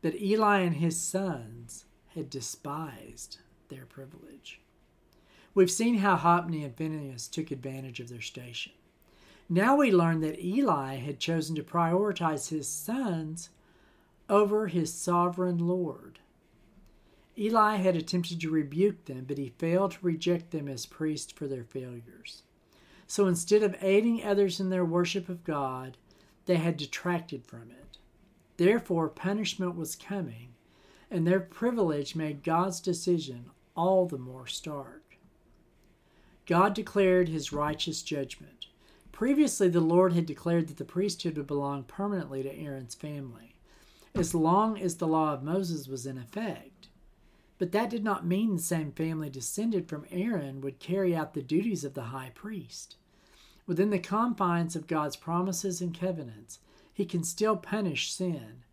But 0.00 0.20
Eli 0.20 0.60
and 0.60 0.76
his 0.76 1.00
sons 1.00 1.84
had 2.14 2.30
despised 2.30 3.38
their 3.68 3.86
privilege. 3.86 4.60
We've 5.54 5.70
seen 5.70 5.98
how 5.98 6.16
Hophni 6.16 6.64
and 6.64 6.74
Phinehas 6.74 7.28
took 7.28 7.50
advantage 7.50 8.00
of 8.00 8.08
their 8.08 8.20
station. 8.20 8.72
Now 9.48 9.76
we 9.76 9.92
learn 9.92 10.20
that 10.20 10.42
Eli 10.42 10.96
had 10.96 11.18
chosen 11.18 11.54
to 11.56 11.62
prioritize 11.62 12.48
his 12.48 12.66
sons 12.66 13.50
over 14.28 14.68
his 14.68 14.92
sovereign 14.92 15.58
Lord. 15.58 16.20
Eli 17.38 17.76
had 17.76 17.96
attempted 17.96 18.40
to 18.40 18.50
rebuke 18.50 19.06
them, 19.06 19.24
but 19.26 19.38
he 19.38 19.54
failed 19.58 19.92
to 19.92 19.98
reject 20.02 20.50
them 20.50 20.68
as 20.68 20.84
priests 20.84 21.32
for 21.32 21.46
their 21.46 21.64
failures. 21.64 22.42
So 23.06 23.26
instead 23.26 23.62
of 23.62 23.76
aiding 23.82 24.22
others 24.22 24.60
in 24.60 24.70
their 24.70 24.84
worship 24.84 25.28
of 25.28 25.44
God, 25.44 25.96
they 26.46 26.56
had 26.56 26.76
detracted 26.76 27.44
from 27.44 27.70
it. 27.70 27.98
Therefore, 28.56 29.08
punishment 29.08 29.76
was 29.76 29.96
coming, 29.96 30.54
and 31.10 31.26
their 31.26 31.40
privilege 31.40 32.14
made 32.14 32.42
God's 32.42 32.80
decision 32.80 33.46
all 33.74 34.06
the 34.06 34.18
more 34.18 34.46
stark. 34.46 35.16
God 36.46 36.74
declared 36.74 37.28
his 37.28 37.52
righteous 37.52 38.02
judgment. 38.02 38.66
Previously, 39.10 39.68
the 39.68 39.80
Lord 39.80 40.12
had 40.12 40.26
declared 40.26 40.68
that 40.68 40.76
the 40.76 40.84
priesthood 40.84 41.36
would 41.36 41.46
belong 41.46 41.84
permanently 41.84 42.42
to 42.42 42.54
Aaron's 42.54 42.94
family, 42.94 43.54
as 44.14 44.34
long 44.34 44.78
as 44.78 44.96
the 44.96 45.06
law 45.06 45.32
of 45.32 45.42
Moses 45.42 45.86
was 45.86 46.06
in 46.06 46.18
effect. 46.18 46.88
But 47.62 47.70
that 47.70 47.90
did 47.90 48.02
not 48.02 48.26
mean 48.26 48.56
the 48.56 48.60
same 48.60 48.90
family 48.90 49.30
descended 49.30 49.88
from 49.88 50.04
Aaron 50.10 50.60
would 50.62 50.80
carry 50.80 51.14
out 51.14 51.32
the 51.32 51.42
duties 51.42 51.84
of 51.84 51.94
the 51.94 52.06
high 52.06 52.32
priest. 52.34 52.96
Within 53.68 53.90
the 53.90 54.00
confines 54.00 54.74
of 54.74 54.88
God's 54.88 55.14
promises 55.14 55.80
and 55.80 55.96
covenants, 55.96 56.58
he 56.92 57.04
can 57.04 57.22
still 57.22 57.56
punish 57.56 58.12
sin 58.12 58.64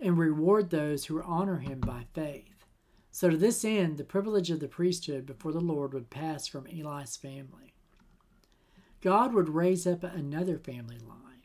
and 0.00 0.18
reward 0.18 0.70
those 0.70 1.04
who 1.04 1.22
honor 1.22 1.58
him 1.58 1.78
by 1.78 2.06
faith. 2.14 2.66
So, 3.12 3.30
to 3.30 3.36
this 3.36 3.64
end, 3.64 3.96
the 3.96 4.02
privilege 4.02 4.50
of 4.50 4.58
the 4.58 4.66
priesthood 4.66 5.24
before 5.24 5.52
the 5.52 5.60
Lord 5.60 5.94
would 5.94 6.10
pass 6.10 6.48
from 6.48 6.66
Eli's 6.66 7.16
family. 7.16 7.74
God 9.00 9.34
would 9.34 9.50
raise 9.50 9.86
up 9.86 10.02
another 10.02 10.58
family 10.58 10.98
line, 10.98 11.44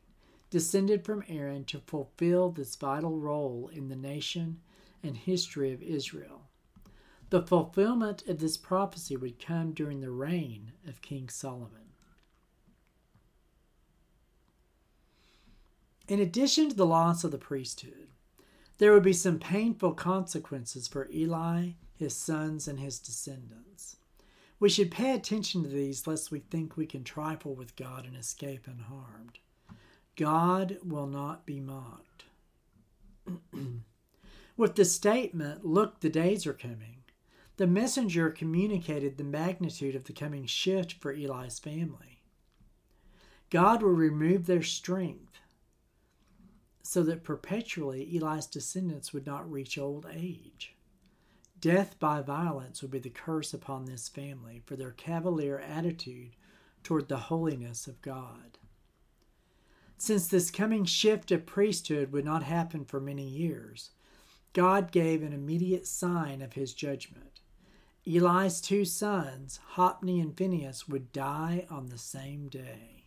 descended 0.49 1.05
from 1.05 1.23
Aaron, 1.27 1.63
to 1.65 1.79
fulfill 1.85 2.49
this 2.49 2.75
vital 2.75 3.19
role 3.19 3.69
in 3.71 3.87
the 3.87 3.95
nation 3.95 4.61
and 5.03 5.15
history 5.15 5.71
of 5.71 5.83
Israel. 5.83 6.46
The 7.29 7.41
fulfillment 7.41 8.27
of 8.27 8.39
this 8.39 8.55
prophecy 8.55 9.17
would 9.17 9.39
come 9.39 9.73
during 9.73 9.99
the 9.99 10.11
reign 10.11 10.71
of 10.87 11.01
King 11.01 11.27
Solomon. 11.29 11.91
In 16.07 16.21
addition 16.21 16.69
to 16.69 16.75
the 16.75 16.85
loss 16.85 17.25
of 17.25 17.31
the 17.31 17.37
priesthood, 17.37 18.07
there 18.77 18.93
would 18.93 19.03
be 19.03 19.13
some 19.13 19.39
painful 19.39 19.93
consequences 19.93 20.87
for 20.87 21.09
Eli, 21.11 21.71
his 21.95 22.15
sons, 22.15 22.67
and 22.67 22.79
his 22.79 22.99
descendants. 22.99 23.97
We 24.59 24.69
should 24.69 24.89
pay 24.89 25.13
attention 25.13 25.63
to 25.63 25.69
these 25.69 26.07
lest 26.07 26.31
we 26.31 26.39
think 26.39 26.77
we 26.77 26.85
can 26.85 27.03
trifle 27.03 27.55
with 27.55 27.75
God 27.75 28.05
and 28.05 28.15
escape 28.15 28.67
unharmed. 28.67 29.39
God 30.15 30.77
will 30.83 31.07
not 31.07 31.45
be 31.45 31.59
mocked. 31.59 32.23
with 34.57 34.75
the 34.75 34.85
statement, 34.85 35.65
Look, 35.65 35.99
the 35.99 36.09
days 36.09 36.47
are 36.47 36.53
coming, 36.53 36.96
the 37.57 37.67
messenger 37.67 38.29
communicated 38.29 39.17
the 39.17 39.23
magnitude 39.23 39.95
of 39.95 40.05
the 40.05 40.13
coming 40.13 40.45
shift 40.45 40.93
for 40.93 41.11
Eli's 41.11 41.59
family. 41.59 42.21
God 43.49 43.81
will 43.81 43.91
remove 43.91 44.45
their 44.45 44.63
strength 44.63 45.39
so 46.83 47.03
that 47.03 47.23
perpetually 47.23 48.15
Eli's 48.15 48.45
descendants 48.45 49.11
would 49.11 49.25
not 49.25 49.51
reach 49.51 49.77
old 49.77 50.05
age. 50.13 50.75
Death 51.59 51.99
by 51.99 52.21
violence 52.21 52.81
would 52.81 52.91
be 52.91 52.99
the 52.99 53.09
curse 53.09 53.53
upon 53.53 53.85
this 53.85 54.07
family 54.07 54.61
for 54.65 54.75
their 54.75 54.91
cavalier 54.91 55.59
attitude 55.59 56.35
toward 56.83 57.09
the 57.09 57.17
holiness 57.17 57.87
of 57.87 58.01
God. 58.03 58.59
Since 59.97 60.27
this 60.27 60.51
coming 60.51 60.85
shift 60.85 61.31
of 61.31 61.47
priesthood 61.47 62.11
would 62.11 62.23
not 62.23 62.43
happen 62.43 62.85
for 62.85 62.99
many 62.99 63.27
years, 63.27 63.89
God 64.53 64.91
gave 64.91 65.23
an 65.23 65.33
immediate 65.33 65.87
sign 65.87 66.41
of 66.43 66.53
his 66.53 66.73
judgment. 66.73 67.36
Eli's 68.07 68.61
two 68.61 68.85
sons, 68.85 69.59
Hophni 69.71 70.21
and 70.21 70.37
Phinehas, 70.37 70.87
would 70.87 71.11
die 71.11 71.67
on 71.69 71.87
the 71.87 71.97
same 71.97 72.47
day. 72.47 73.03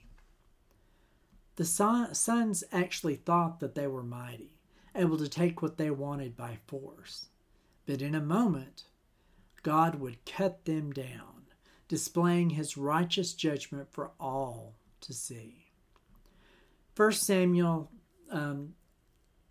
The 1.57 1.64
son, 1.64 2.14
sons 2.14 2.64
actually 2.71 3.16
thought 3.16 3.61
that 3.61 3.75
they 3.75 3.87
were 3.87 4.02
mighty, 4.02 4.59
able 4.95 5.16
to 5.16 5.28
take 5.28 5.62
what 5.62 5.78
they 5.78 5.90
wanted 5.90 6.37
by 6.37 6.59
force. 6.66 7.28
But 7.87 8.02
in 8.02 8.14
a 8.14 8.21
moment, 8.21 8.85
God 9.62 9.95
would 9.95 10.26
cut 10.26 10.66
them 10.66 10.92
down, 10.92 11.47
displaying 11.88 12.50
his 12.50 12.76
righteous 12.76 13.33
judgment 13.33 13.90
for 13.90 14.11
all 14.21 14.75
to 15.00 15.14
see. 15.14 15.73
1 16.95 17.12
Samuel 17.12 17.90
um, 18.30 18.75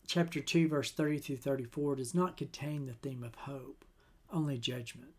chapter 0.05 0.41
2, 0.41 0.67
verse 0.67 0.91
30 0.91 1.17
through 1.17 1.37
34 1.37 1.95
does 1.95 2.13
not 2.13 2.37
contain 2.37 2.85
the 2.85 2.93
theme 2.93 3.23
of 3.23 3.33
hope, 3.33 3.83
only 4.31 4.59
judgment. 4.59 5.18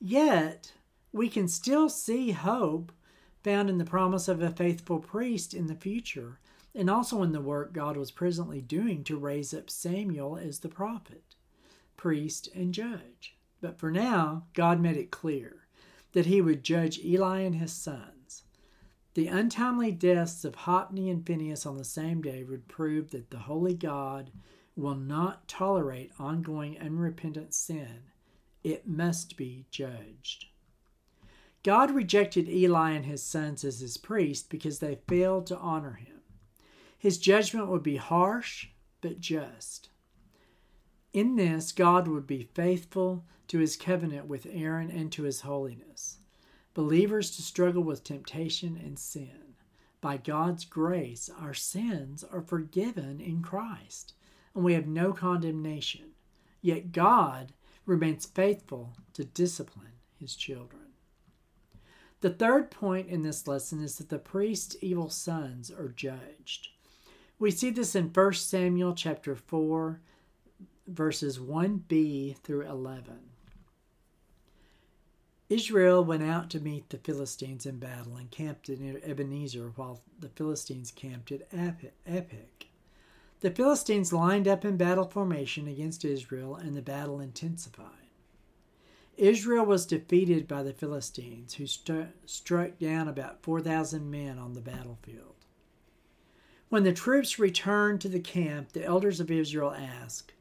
Yet, 0.00 0.72
we 1.12 1.28
can 1.28 1.46
still 1.46 1.90
see 1.90 2.30
hope 2.30 2.90
found 3.42 3.68
in 3.68 3.76
the 3.76 3.84
promise 3.84 4.28
of 4.28 4.40
a 4.40 4.50
faithful 4.50 4.98
priest 4.98 5.52
in 5.52 5.66
the 5.66 5.74
future, 5.74 6.40
and 6.74 6.88
also 6.88 7.22
in 7.22 7.32
the 7.32 7.40
work 7.40 7.74
God 7.74 7.98
was 7.98 8.10
presently 8.10 8.62
doing 8.62 9.04
to 9.04 9.18
raise 9.18 9.52
up 9.52 9.68
Samuel 9.68 10.38
as 10.38 10.60
the 10.60 10.68
prophet, 10.70 11.34
priest, 11.98 12.48
and 12.54 12.72
judge. 12.72 13.36
But 13.60 13.78
for 13.78 13.90
now, 13.90 14.46
God 14.54 14.80
made 14.80 14.96
it 14.96 15.10
clear 15.10 15.66
that 16.12 16.26
he 16.26 16.40
would 16.40 16.64
judge 16.64 16.98
Eli 16.98 17.40
and 17.40 17.56
his 17.56 17.72
sons. 17.72 18.44
The 19.14 19.26
untimely 19.26 19.92
deaths 19.92 20.44
of 20.46 20.54
Hophni 20.54 21.10
and 21.10 21.26
Phinehas 21.26 21.66
on 21.66 21.76
the 21.76 21.84
same 21.84 22.22
day 22.22 22.42
would 22.42 22.68
prove 22.68 23.10
that 23.10 23.30
the 23.30 23.40
holy 23.40 23.74
God 23.74 24.30
will 24.76 24.94
not 24.94 25.46
tolerate 25.46 26.12
ongoing 26.18 26.78
unrepentant 26.78 27.52
sin 27.52 28.09
it 28.62 28.86
must 28.86 29.36
be 29.36 29.66
judged. 29.70 30.46
God 31.62 31.90
rejected 31.90 32.48
Eli 32.48 32.92
and 32.92 33.04
his 33.04 33.22
sons 33.22 33.64
as 33.64 33.80
his 33.80 33.96
priest 33.96 34.48
because 34.48 34.78
they 34.78 35.00
failed 35.08 35.46
to 35.46 35.58
honor 35.58 35.94
him. 35.94 36.20
His 36.98 37.18
judgment 37.18 37.68
would 37.68 37.82
be 37.82 37.96
harsh 37.96 38.68
but 39.00 39.20
just. 39.20 39.90
In 41.12 41.36
this, 41.36 41.72
God 41.72 42.06
would 42.08 42.26
be 42.26 42.48
faithful 42.54 43.24
to 43.48 43.58
his 43.58 43.76
covenant 43.76 44.26
with 44.26 44.46
Aaron 44.50 44.90
and 44.90 45.10
to 45.12 45.24
his 45.24 45.40
holiness. 45.40 46.18
Believers 46.72 47.32
to 47.32 47.42
struggle 47.42 47.82
with 47.82 48.04
temptation 48.04 48.80
and 48.82 48.98
sin. 48.98 49.54
By 50.00 50.16
God's 50.16 50.64
grace, 50.64 51.28
our 51.38 51.52
sins 51.52 52.24
are 52.24 52.40
forgiven 52.40 53.20
in 53.20 53.42
Christ, 53.42 54.14
and 54.54 54.64
we 54.64 54.74
have 54.74 54.86
no 54.86 55.12
condemnation. 55.12 56.12
Yet 56.62 56.92
God 56.92 57.52
remains 57.86 58.26
faithful 58.26 58.94
to 59.14 59.24
discipline 59.24 59.92
his 60.18 60.34
children. 60.36 60.82
The 62.20 62.30
third 62.30 62.70
point 62.70 63.08
in 63.08 63.22
this 63.22 63.46
lesson 63.48 63.82
is 63.82 63.96
that 63.96 64.10
the 64.10 64.18
priest's 64.18 64.76
evil 64.82 65.08
sons 65.08 65.70
are 65.70 65.88
judged. 65.88 66.68
We 67.38 67.50
see 67.50 67.70
this 67.70 67.94
in 67.94 68.08
1 68.12 68.32
Samuel 68.34 68.94
chapter 68.94 69.34
4 69.34 70.00
verses 70.86 71.38
1b 71.38 72.36
through 72.38 72.62
11. 72.62 73.30
Israel 75.48 76.04
went 76.04 76.22
out 76.22 76.50
to 76.50 76.60
meet 76.60 76.90
the 76.90 76.98
Philistines 76.98 77.66
in 77.66 77.78
battle 77.78 78.16
and 78.16 78.30
camped 78.30 78.68
in 78.68 79.00
Ebenezer 79.02 79.72
while 79.74 80.00
the 80.18 80.28
Philistines 80.28 80.90
camped 80.90 81.32
at 81.32 81.50
Aphek. 81.52 82.69
The 83.40 83.50
Philistines 83.50 84.12
lined 84.12 84.46
up 84.46 84.66
in 84.66 84.76
battle 84.76 85.06
formation 85.06 85.66
against 85.66 86.04
Israel 86.04 86.56
and 86.56 86.76
the 86.76 86.82
battle 86.82 87.20
intensified. 87.20 87.86
Israel 89.16 89.64
was 89.64 89.86
defeated 89.86 90.46
by 90.46 90.62
the 90.62 90.72
Philistines, 90.72 91.54
who 91.54 91.66
struck 91.66 92.78
down 92.78 93.08
about 93.08 93.42
4,000 93.42 94.10
men 94.10 94.38
on 94.38 94.52
the 94.52 94.60
battlefield. 94.60 95.34
When 96.68 96.84
the 96.84 96.92
troops 96.92 97.38
returned 97.38 98.00
to 98.02 98.08
the 98.08 98.20
camp, 98.20 98.72
the 98.72 98.84
elders 98.84 99.20
of 99.20 99.30
Israel 99.30 99.72
asked, 99.72 100.32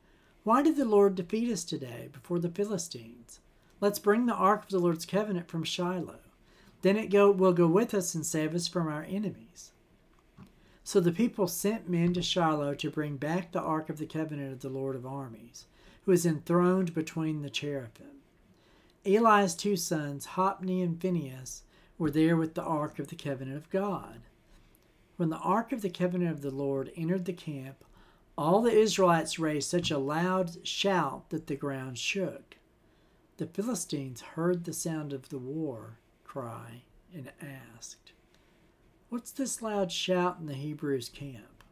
Why 0.43 0.61
did 0.61 0.75
the 0.75 0.85
Lord 0.85 1.15
defeat 1.15 1.51
us 1.51 1.63
today 1.63 2.09
before 2.11 2.39
the 2.39 2.49
Philistines? 2.49 3.39
Let's 3.81 3.99
bring 3.99 4.25
the 4.25 4.33
ark 4.33 4.63
of 4.63 4.69
the 4.69 4.79
Lord's 4.79 5.05
covenant 5.05 5.47
from 5.47 5.63
Shiloh. 5.63 6.19
Then 6.81 6.97
it 6.97 7.09
go, 7.09 7.31
will 7.31 7.53
go 7.53 7.67
with 7.67 7.93
us 7.93 8.13
and 8.13 8.25
save 8.25 8.53
us 8.53 8.67
from 8.67 8.87
our 8.87 9.03
enemies. 9.03 9.71
So 10.83 11.00
the 11.00 11.12
people 11.12 11.48
sent 11.48 11.89
men 11.89 12.13
to 12.13 12.21
Shiloh 12.21 12.74
to 12.75 12.89
bring 12.89 13.17
back 13.17 13.51
the 13.51 13.62
ark 13.62 13.89
of 13.89 13.98
the 13.98 14.07
covenant 14.07 14.53
of 14.53 14.62
the 14.62 14.69
Lord 14.69 14.95
of 14.95 15.05
armies, 15.05 15.65
who 16.05 16.12
is 16.12 16.25
enthroned 16.25 16.93
between 16.93 17.41
the 17.41 17.50
cherubim. 17.50 18.21
Eli's 19.05 19.55
two 19.55 19.75
sons, 19.75 20.25
Hophni 20.25 20.81
and 20.81 21.00
Phinehas, 21.00 21.63
were 21.98 22.12
there 22.12 22.36
with 22.36 22.55
the 22.55 22.63
ark 22.63 23.00
of 23.00 23.07
the 23.07 23.15
covenant 23.15 23.57
of 23.57 23.69
God. 23.69 24.21
When 25.17 25.29
the 25.29 25.38
ark 25.38 25.71
of 25.71 25.81
the 25.81 25.89
covenant 25.89 26.31
of 26.31 26.41
the 26.41 26.51
Lord 26.51 26.91
entered 26.95 27.25
the 27.25 27.33
camp, 27.33 27.83
all 28.38 28.62
the 28.62 28.71
Israelites 28.71 29.38
raised 29.38 29.69
such 29.69 29.91
a 29.91 29.98
loud 29.98 30.65
shout 30.65 31.29
that 31.29 31.48
the 31.48 31.55
ground 31.55 31.98
shook. 31.98 32.55
The 33.38 33.48
Philistines 33.48 34.21
heard 34.21 34.63
the 34.63 34.74
sound 34.74 35.12
of 35.12 35.29
the 35.29 35.38
war 35.38 35.98
cry 36.24 36.83
and 37.13 37.31
asked, 37.41 37.98
What's 39.09 39.31
this 39.31 39.63
loud 39.63 39.91
shout 39.91 40.37
in 40.39 40.45
the 40.45 40.53
Hebrews' 40.53 41.09
camp? 41.09 41.63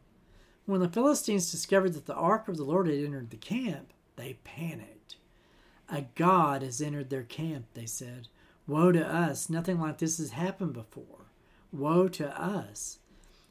When 0.66 0.80
the 0.80 0.88
Philistines 0.88 1.52
discovered 1.52 1.94
that 1.94 2.06
the 2.06 2.14
ark 2.14 2.48
of 2.48 2.56
the 2.56 2.64
Lord 2.64 2.88
had 2.88 2.98
entered 2.98 3.30
the 3.30 3.36
camp, 3.36 3.92
they 4.16 4.38
panicked. 4.42 5.16
A 5.88 6.06
God 6.16 6.62
has 6.62 6.80
entered 6.80 7.10
their 7.10 7.22
camp, 7.22 7.66
they 7.74 7.86
said. 7.86 8.26
Woe 8.66 8.90
to 8.90 9.06
us! 9.06 9.48
Nothing 9.48 9.78
like 9.78 9.98
this 9.98 10.18
has 10.18 10.30
happened 10.30 10.72
before. 10.72 11.30
Woe 11.72 12.08
to 12.08 12.28
us! 12.40 12.98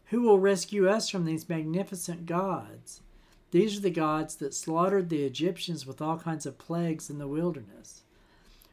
Who 0.07 0.21
will 0.21 0.39
rescue 0.39 0.89
us 0.89 1.07
from 1.07 1.23
these 1.23 1.47
magnificent 1.47 2.25
gods? 2.25 3.01
These 3.51 3.77
are 3.77 3.81
the 3.81 3.89
gods 3.89 4.35
that 4.35 4.53
slaughtered 4.53 5.07
the 5.07 5.23
Egyptians 5.23 5.87
with 5.87 6.01
all 6.01 6.19
kinds 6.19 6.45
of 6.45 6.57
plagues 6.57 7.09
in 7.09 7.19
the 7.19 7.27
wilderness. 7.27 8.01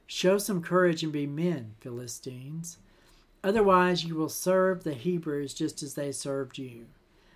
Show 0.08 0.38
some 0.38 0.60
courage 0.60 1.04
and 1.04 1.12
be 1.12 1.26
men, 1.26 1.76
Philistines. 1.78 2.78
Otherwise, 3.44 4.04
you 4.04 4.14
will 4.14 4.30
serve 4.30 4.82
the 4.82 4.94
Hebrews 4.94 5.52
just 5.52 5.82
as 5.82 5.94
they 5.94 6.10
served 6.10 6.56
you. 6.56 6.86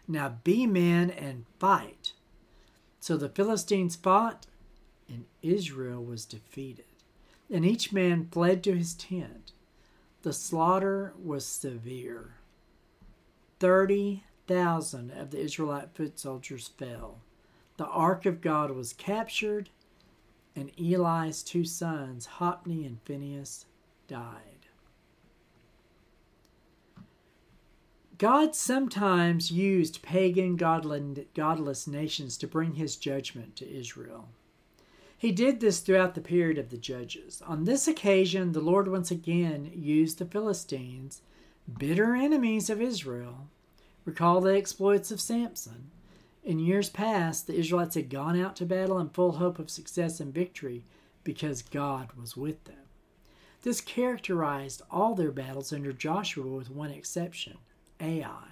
Now 0.09 0.39
be 0.43 0.67
men 0.67 1.11
and 1.11 1.45
fight. 1.59 2.15
So 2.99 3.19
the 3.19 3.29
Philistines 3.29 3.95
fought, 3.95 4.47
and 5.07 5.27
Israel 5.43 6.03
was 6.03 6.25
defeated. 6.25 6.87
And 7.51 7.65
each 7.65 7.93
man 7.93 8.29
fled 8.33 8.65
to 8.65 8.77
his 8.77 8.95
tent. 8.95 9.53
The 10.23 10.33
slaughter 10.33 11.13
was 11.23 11.45
severe. 11.45 12.37
30,000 13.61 15.11
of 15.11 15.31
the 15.31 15.41
Israelite 15.41 15.95
foot 15.95 16.19
soldiers 16.19 16.69
fell. 16.79 17.21
The 17.77 17.87
ark 17.87 18.25
of 18.25 18.41
God 18.41 18.71
was 18.71 18.95
captured, 18.95 19.69
and 20.57 20.71
Eli's 20.81 21.43
two 21.43 21.67
sons, 21.67 22.25
Hophni 22.27 22.87
and 22.87 22.99
Phinehas, 23.05 23.67
died. 24.09 24.58
God 28.19 28.57
sometimes 28.57 29.53
used 29.53 30.03
pagan, 30.03 30.57
godless 30.57 31.87
nations 31.87 32.37
to 32.39 32.49
bring 32.49 32.75
his 32.75 32.97
judgment 32.97 33.55
to 33.57 33.73
Israel. 33.79 34.29
He 35.17 35.31
did 35.31 35.61
this 35.61 35.79
throughout 35.79 36.17
the 36.17 36.21
period 36.21 36.59
of 36.59 36.71
the 36.71 36.77
Judges. 36.77 37.41
On 37.47 37.65
this 37.65 37.87
occasion, 37.87 38.53
the 38.53 38.61
Lord 38.61 38.89
once 38.89 39.13
again 39.13 39.71
used 39.73 40.19
the 40.19 40.25
Philistines, 40.25 41.23
bitter 41.79 42.17
enemies 42.17 42.69
of 42.69 42.83
Israel. 42.83 43.49
Recall 44.05 44.41
the 44.41 44.57
exploits 44.57 45.13
of 45.13 45.21
Samson. 45.21 45.91
In 46.43 46.59
years 46.59 46.89
past, 46.89 47.47
the 47.47 47.55
Israelites 47.55 47.95
had 47.95 48.11
gone 48.11 48.41
out 48.41 48.57
to 48.57 48.67
battle 48.67 48.99
in 48.99 49.11
full 49.11 49.33
hope 49.33 49.61
of 49.61 49.71
success 49.71 50.19
and 50.19 50.35
victory 50.35 50.85
because 51.23 51.63
God 51.63 52.11
was 52.19 52.37
with 52.37 52.65
them. 52.65 52.77
This 53.63 53.81
characterized 53.81 54.83
all 54.91 55.15
their 55.15 55.33
battles 55.33 55.73
under 55.73 55.93
Joshua 55.93 56.47
with 56.47 56.71
one 56.71 56.91
exception 56.91 57.59
Ai, 58.01 58.49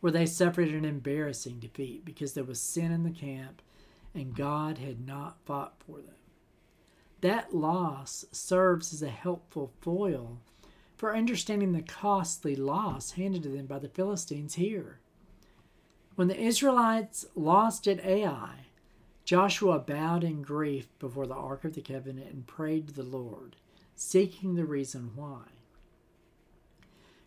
where 0.00 0.12
they 0.12 0.26
suffered 0.26 0.68
an 0.68 0.84
embarrassing 0.84 1.58
defeat 1.58 2.04
because 2.04 2.32
there 2.32 2.44
was 2.44 2.60
sin 2.60 2.92
in 2.92 3.02
the 3.02 3.10
camp 3.10 3.62
and 4.14 4.36
God 4.36 4.78
had 4.78 5.06
not 5.06 5.38
fought 5.44 5.74
for 5.86 5.98
them. 5.98 6.14
That 7.20 7.54
loss 7.54 8.24
serves 8.32 8.92
as 8.92 9.02
a 9.02 9.08
helpful 9.08 9.72
foil 9.80 10.38
for 10.96 11.16
understanding 11.16 11.72
the 11.72 11.82
costly 11.82 12.56
loss 12.56 13.12
handed 13.12 13.42
to 13.44 13.48
them 13.48 13.66
by 13.66 13.78
the 13.78 13.88
Philistines 13.88 14.54
here. 14.54 14.98
When 16.14 16.28
the 16.28 16.40
Israelites 16.40 17.24
lost 17.34 17.88
at 17.88 18.04
Ai, 18.04 18.66
Joshua 19.24 19.78
bowed 19.78 20.24
in 20.24 20.42
grief 20.42 20.88
before 20.98 21.26
the 21.26 21.34
Ark 21.34 21.64
of 21.64 21.74
the 21.74 21.80
Covenant 21.80 22.32
and 22.32 22.46
prayed 22.46 22.88
to 22.88 22.94
the 22.94 23.02
Lord, 23.02 23.56
seeking 23.94 24.54
the 24.54 24.64
reason 24.64 25.12
why. 25.14 25.44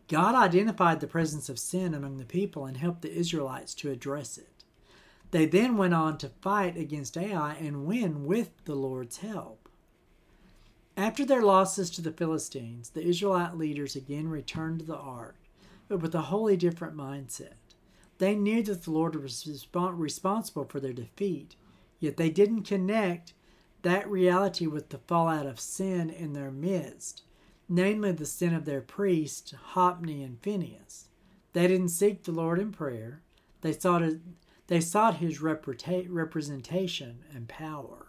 God 0.07 0.35
identified 0.35 0.99
the 0.99 1.07
presence 1.07 1.49
of 1.49 1.57
sin 1.57 1.93
among 1.93 2.17
the 2.17 2.25
people 2.25 2.65
and 2.65 2.77
helped 2.77 3.01
the 3.01 3.13
Israelites 3.13 3.73
to 3.75 3.89
address 3.89 4.37
it. 4.37 4.49
They 5.31 5.45
then 5.45 5.77
went 5.77 5.93
on 5.93 6.17
to 6.19 6.29
fight 6.41 6.77
against 6.77 7.17
Ai 7.17 7.55
and 7.55 7.85
win 7.85 8.25
with 8.25 8.51
the 8.65 8.75
Lord's 8.75 9.17
help. 9.17 9.67
After 10.95 11.25
their 11.25 11.41
losses 11.41 11.89
to 11.91 12.01
the 12.01 12.11
Philistines, 12.11 12.91
the 12.91 13.03
Israelite 13.03 13.57
leaders 13.57 13.95
again 13.95 14.29
returned 14.29 14.79
to 14.79 14.85
the 14.85 14.95
ark, 14.95 15.35
but 15.87 15.99
with 16.01 16.15
a 16.15 16.21
wholly 16.21 16.55
different 16.55 16.95
mindset. 16.95 17.55
They 18.17 18.35
knew 18.35 18.63
that 18.63 18.83
the 18.83 18.91
Lord 18.91 19.21
was 19.21 19.67
responsible 19.75 20.65
for 20.65 20.79
their 20.79 20.93
defeat, 20.93 21.55
yet 21.99 22.15
they 22.15 22.29
didn't 22.29 22.63
connect 22.63 23.33
that 23.81 24.09
reality 24.09 24.67
with 24.67 24.89
the 24.89 24.99
fallout 24.99 25.45
of 25.45 25.59
sin 25.59 26.09
in 26.09 26.33
their 26.33 26.51
midst, 26.51 27.23
namely 27.67 28.11
the 28.11 28.25
sin 28.25 28.53
of 28.53 28.65
their 28.65 28.81
priests, 28.81 29.53
Hophni 29.73 30.23
and 30.23 30.41
Phinehas. 30.41 31.07
They 31.53 31.67
didn't 31.67 31.89
seek 31.89 32.23
the 32.23 32.31
Lord 32.31 32.59
in 32.59 32.71
prayer. 32.71 33.21
They 33.61 33.73
sought, 33.73 34.01
his, 34.01 34.17
they 34.67 34.81
sought 34.81 35.17
his 35.17 35.41
representation 35.41 37.23
and 37.33 37.47
power. 37.47 38.07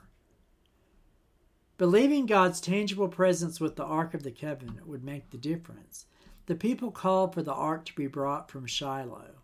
Believing 1.79 2.27
God's 2.27 2.61
tangible 2.61 3.09
presence 3.09 3.61
with 3.61 3.77
the 3.77 3.85
Ark 3.85 4.15
of 4.15 4.23
the 4.23 4.31
Covenant 4.31 4.87
would 4.87 5.05
make 5.05 5.31
the 5.31 5.37
difference. 5.37 6.07
The 6.47 6.55
people 6.55 6.91
called 6.91 7.35
for 7.35 7.43
the 7.43 7.53
ark 7.53 7.85
to 7.87 7.95
be 7.95 8.07
brought 8.07 8.51
from 8.51 8.67
Shiloh 8.67 9.37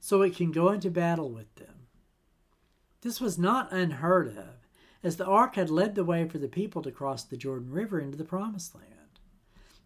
so 0.00 0.22
it 0.22 0.34
can 0.34 0.50
go 0.50 0.70
into 0.70 0.90
battle 0.90 1.30
with 1.30 1.54
them. 1.56 1.86
This 3.02 3.20
was 3.20 3.38
not 3.38 3.72
unheard 3.72 4.28
of, 4.28 4.66
as 5.02 5.16
the 5.16 5.26
ark 5.26 5.54
had 5.54 5.70
led 5.70 5.94
the 5.94 6.04
way 6.04 6.28
for 6.28 6.38
the 6.38 6.48
people 6.48 6.82
to 6.82 6.90
cross 6.90 7.24
the 7.24 7.36
Jordan 7.36 7.70
River 7.70 8.00
into 8.00 8.18
the 8.18 8.24
Promised 8.24 8.74
Land. 8.74 8.89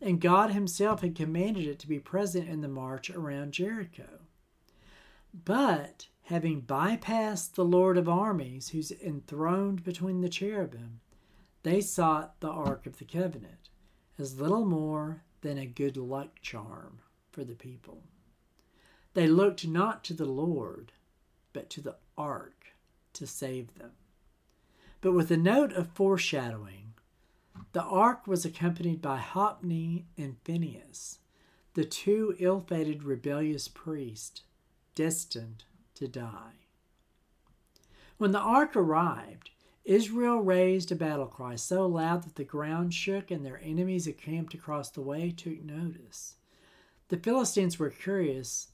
And 0.04 0.20
God 0.20 0.50
Himself 0.50 1.00
had 1.00 1.14
commanded 1.14 1.66
it 1.66 1.78
to 1.78 1.88
be 1.88 1.98
present 1.98 2.46
in 2.46 2.60
the 2.60 2.68
march 2.68 3.08
around 3.08 3.52
Jericho. 3.52 4.20
But, 5.32 6.08
having 6.24 6.60
bypassed 6.60 7.54
the 7.54 7.64
Lord 7.64 7.96
of 7.96 8.06
armies, 8.06 8.68
who's 8.68 8.92
enthroned 8.92 9.82
between 9.82 10.20
the 10.20 10.28
cherubim, 10.28 11.00
they 11.62 11.80
sought 11.80 12.38
the 12.40 12.50
Ark 12.50 12.84
of 12.84 12.98
the 12.98 13.06
Covenant 13.06 13.70
as 14.18 14.38
little 14.38 14.66
more 14.66 15.22
than 15.40 15.56
a 15.56 15.64
good 15.64 15.96
luck 15.96 16.38
charm 16.42 16.98
for 17.32 17.42
the 17.42 17.54
people. 17.54 18.02
They 19.14 19.26
looked 19.26 19.66
not 19.66 20.04
to 20.04 20.12
the 20.12 20.26
Lord, 20.26 20.92
but 21.54 21.70
to 21.70 21.80
the 21.80 21.96
ark 22.18 22.66
to 23.14 23.26
save 23.26 23.74
them. 23.78 23.92
But 25.00 25.12
with 25.12 25.30
a 25.30 25.38
note 25.38 25.72
of 25.72 25.88
foreshadowing, 25.88 26.93
the 27.74 27.82
ark 27.82 28.28
was 28.28 28.44
accompanied 28.44 29.02
by 29.02 29.16
Hophni 29.16 30.06
and 30.16 30.36
Phinehas, 30.44 31.18
the 31.74 31.84
two 31.84 32.36
ill 32.38 32.60
fated 32.60 33.02
rebellious 33.02 33.66
priests 33.66 34.42
destined 34.94 35.64
to 35.96 36.06
die. 36.06 36.52
When 38.16 38.30
the 38.30 38.38
ark 38.38 38.76
arrived, 38.76 39.50
Israel 39.84 40.38
raised 40.38 40.92
a 40.92 40.94
battle 40.94 41.26
cry 41.26 41.56
so 41.56 41.84
loud 41.84 42.22
that 42.22 42.36
the 42.36 42.44
ground 42.44 42.94
shook 42.94 43.32
and 43.32 43.44
their 43.44 43.60
enemies 43.60 44.06
encamped 44.06 44.54
across 44.54 44.90
the 44.90 45.02
way 45.02 45.32
took 45.32 45.60
notice. 45.64 46.36
The 47.08 47.16
Philistines 47.16 47.76
were 47.76 47.90
curious 47.90 48.68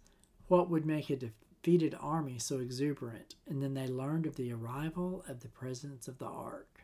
what 0.48 0.68
would 0.68 0.84
make 0.84 1.08
a 1.08 1.16
defeated 1.16 1.96
army 1.98 2.38
so 2.38 2.58
exuberant, 2.58 3.34
and 3.48 3.62
then 3.62 3.72
they 3.72 3.86
learned 3.86 4.26
of 4.26 4.36
the 4.36 4.52
arrival 4.52 5.24
of 5.26 5.40
the 5.40 5.48
presence 5.48 6.06
of 6.06 6.18
the 6.18 6.26
ark. 6.26 6.79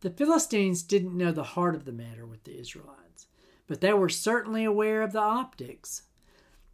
The 0.00 0.10
Philistines 0.10 0.82
didn't 0.82 1.16
know 1.16 1.32
the 1.32 1.44
heart 1.44 1.74
of 1.74 1.84
the 1.84 1.92
matter 1.92 2.26
with 2.26 2.44
the 2.44 2.58
Israelites, 2.58 3.26
but 3.66 3.80
they 3.80 3.92
were 3.92 4.08
certainly 4.08 4.64
aware 4.64 5.02
of 5.02 5.12
the 5.12 5.20
optics. 5.20 6.02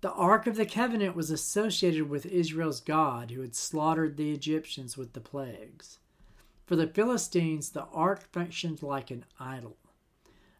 The 0.01 0.13
Ark 0.13 0.47
of 0.47 0.57
the 0.57 0.67
Covenant 0.67 1.15
was 1.15 1.31
associated 1.31 2.09
with 2.09 2.27
Israel's 2.27 2.81
God 2.81 3.31
who 3.31 3.43
had 3.43 3.55
slaughtered 3.55 4.17
the 4.17 4.33
Egyptians 4.33 4.97
with 4.97 5.13
the 5.13 5.21
plagues. 5.21 5.99
For 6.65 6.77
the 6.77 6.87
Philistines, 6.87 7.71
the 7.71 7.87
ark 7.87 8.23
functioned 8.33 8.81
like 8.81 9.11
an 9.11 9.25
idol, 9.41 9.77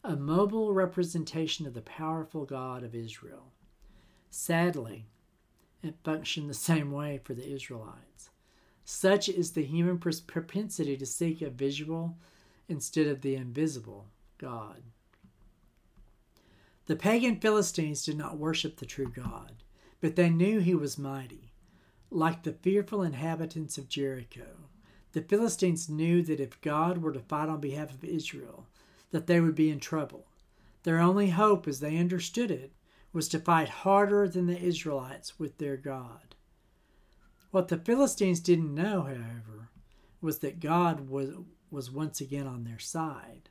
a 0.03 0.17
mobile 0.17 0.75
representation 0.75 1.67
of 1.67 1.75
the 1.75 1.83
powerful 1.83 2.45
God 2.45 2.83
of 2.83 2.97
Israel. 2.97 3.53
Sadly, 4.29 5.07
it 5.83 5.95
functioned 6.03 6.51
the 6.51 6.55
same 6.55 6.91
way 6.91 7.21
for 7.23 7.33
the 7.33 7.49
Israelites. 7.49 8.31
Such 8.85 9.29
is 9.29 9.53
the 9.53 9.65
human 9.65 9.99
propensity 9.99 10.97
to 10.97 11.07
seek 11.07 11.43
a 11.43 11.49
visual 11.49 12.19
instead 12.71 13.07
of 13.07 13.21
the 13.21 13.35
invisible 13.35 14.07
God. 14.39 14.83
The 16.87 16.97
pagan 16.97 17.37
Philistines 17.37 18.05
did 18.05 18.17
not 18.17 18.39
worship 18.39 18.77
the 18.77 18.87
true 18.87 19.13
God, 19.15 19.63
but 20.01 20.17
they 20.17 20.31
knew 20.31 20.61
he 20.61 20.75
was 20.75 20.99
mighty. 20.99 21.53
Like 22.11 22.43
the 22.43 22.53
fearful 22.53 23.03
inhabitants 23.03 23.79
of 23.79 23.89
Jericho, 23.89 24.47
the 25.13 25.23
Philistines 25.23 25.89
knew 25.89 26.23
that 26.23 26.41
if 26.41 26.61
God 26.61 26.99
were 26.99 27.13
to 27.13 27.21
fight 27.21 27.49
on 27.49 27.61
behalf 27.61 27.93
of 27.93 28.05
Israel, 28.05 28.67
that 29.11 29.27
they 29.27 29.41
would 29.41 29.55
be 29.55 29.71
in 29.71 29.81
trouble. 29.81 30.27
Their 30.85 30.99
only 30.99 31.31
hope, 31.31 31.69
as 31.69 31.81
they 31.81 31.99
understood 31.99 32.51
it, 32.51 32.73
was 33.13 33.29
to 33.29 33.39
fight 33.39 33.69
harder 33.69 34.29
than 34.29 34.47
the 34.47 34.59
Israelites 34.59 35.39
with 35.39 35.59
their 35.59 35.77
God. 35.77 36.35
What 37.51 37.69
the 37.69 37.79
Philistines 37.79 38.41
didn't 38.41 38.75
know, 38.75 39.03
however, 39.03 39.71
was 40.21 40.39
that 40.39 40.61
God 40.61 41.09
was, 41.09 41.35
was 41.71 41.91
once 41.91 42.21
again 42.21 42.47
on 42.47 42.65
their 42.65 42.79
side. 42.79 43.49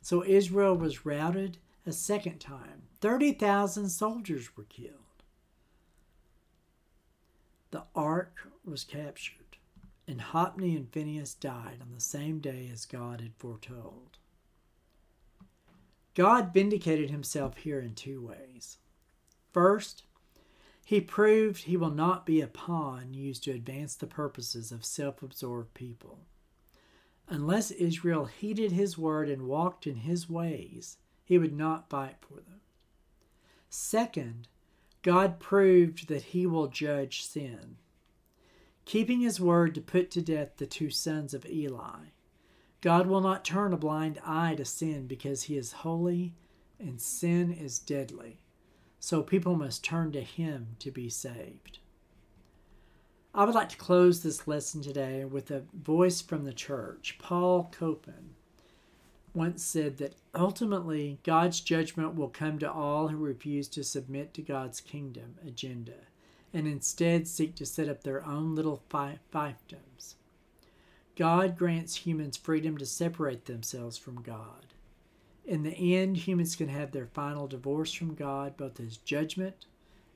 So 0.00 0.24
Israel 0.24 0.76
was 0.76 1.04
routed 1.04 1.58
a 1.86 1.92
second 1.92 2.38
time. 2.38 2.82
30,000 3.00 3.88
soldiers 3.88 4.56
were 4.56 4.64
killed. 4.64 4.94
The 7.70 7.84
ark 7.94 8.50
was 8.64 8.84
captured 8.84 9.48
and 10.08 10.22
Hophni 10.22 10.74
and 10.74 10.90
Phinehas 10.90 11.34
died 11.34 11.78
on 11.82 11.92
the 11.94 12.00
same 12.00 12.38
day 12.38 12.70
as 12.72 12.86
God 12.86 13.20
had 13.20 13.34
foretold. 13.36 14.16
God 16.14 16.54
vindicated 16.54 17.10
himself 17.10 17.58
here 17.58 17.78
in 17.78 17.94
two 17.94 18.26
ways. 18.26 18.78
First, 19.52 20.04
he 20.84 21.00
proved 21.02 21.64
he 21.64 21.76
will 21.76 21.90
not 21.90 22.24
be 22.24 22.40
a 22.40 22.46
pawn 22.46 23.12
used 23.12 23.44
to 23.44 23.50
advance 23.50 23.94
the 23.94 24.06
purposes 24.06 24.72
of 24.72 24.84
self 24.84 25.22
absorbed 25.22 25.74
people. 25.74 26.20
Unless 27.28 27.70
Israel 27.72 28.26
heeded 28.26 28.72
his 28.72 28.96
word 28.96 29.28
and 29.28 29.46
walked 29.48 29.86
in 29.86 29.96
his 29.96 30.28
ways, 30.30 30.96
he 31.24 31.38
would 31.38 31.56
not 31.56 31.90
fight 31.90 32.16
for 32.20 32.34
them. 32.34 32.60
Second, 33.68 34.48
God 35.02 35.38
proved 35.38 36.08
that 36.08 36.22
he 36.22 36.46
will 36.46 36.68
judge 36.68 37.22
sin 37.22 37.76
keeping 38.88 39.20
his 39.20 39.38
word 39.38 39.74
to 39.74 39.82
put 39.82 40.10
to 40.10 40.22
death 40.22 40.56
the 40.56 40.66
two 40.66 40.88
sons 40.88 41.34
of 41.34 41.44
Eli. 41.44 42.06
God 42.80 43.06
will 43.06 43.20
not 43.20 43.44
turn 43.44 43.74
a 43.74 43.76
blind 43.76 44.18
eye 44.24 44.54
to 44.54 44.64
sin 44.64 45.06
because 45.06 45.42
he 45.42 45.58
is 45.58 45.72
holy 45.72 46.32
and 46.80 46.98
sin 46.98 47.52
is 47.52 47.78
deadly. 47.78 48.38
So 48.98 49.22
people 49.22 49.56
must 49.56 49.84
turn 49.84 50.10
to 50.12 50.22
him 50.22 50.68
to 50.78 50.90
be 50.90 51.10
saved. 51.10 51.80
I 53.34 53.44
would 53.44 53.54
like 53.54 53.68
to 53.70 53.76
close 53.76 54.22
this 54.22 54.48
lesson 54.48 54.82
today 54.82 55.24
with 55.24 55.50
a 55.50 55.64
voice 55.72 56.20
from 56.20 56.44
the 56.44 56.52
church. 56.52 57.16
Paul 57.18 57.70
Copan 57.70 58.34
once 59.34 59.62
said 59.62 59.98
that 59.98 60.14
ultimately 60.34 61.18
God's 61.22 61.60
judgment 61.60 62.14
will 62.14 62.28
come 62.28 62.58
to 62.58 62.72
all 62.72 63.08
who 63.08 63.18
refuse 63.18 63.68
to 63.68 63.84
submit 63.84 64.32
to 64.34 64.42
God's 64.42 64.80
kingdom 64.80 65.36
agenda 65.46 65.92
and 66.54 66.66
instead 66.66 67.28
seek 67.28 67.54
to 67.56 67.66
set 67.66 67.88
up 67.88 68.02
their 68.02 68.24
own 68.24 68.54
little 68.54 68.82
fiefdoms. 68.90 70.14
God 71.14 71.58
grants 71.58 71.96
humans 71.96 72.36
freedom 72.36 72.78
to 72.78 72.86
separate 72.86 73.44
themselves 73.44 73.98
from 73.98 74.22
God. 74.22 74.66
In 75.44 75.62
the 75.62 75.96
end, 75.96 76.16
humans 76.16 76.56
can 76.56 76.68
have 76.68 76.92
their 76.92 77.06
final 77.06 77.46
divorce 77.46 77.92
from 77.92 78.14
God, 78.14 78.56
both 78.56 78.80
as 78.80 78.96
judgment 78.96 79.66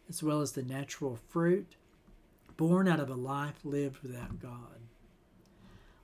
as 0.09 0.23
well 0.23 0.41
as 0.41 0.53
the 0.53 0.63
natural 0.63 1.19
fruit 1.29 1.75
born 2.57 2.89
out 2.89 3.01
of 3.01 3.11
a 3.11 3.15
life 3.15 3.65
lived 3.65 4.03
without 4.03 4.41
God. 4.41 4.81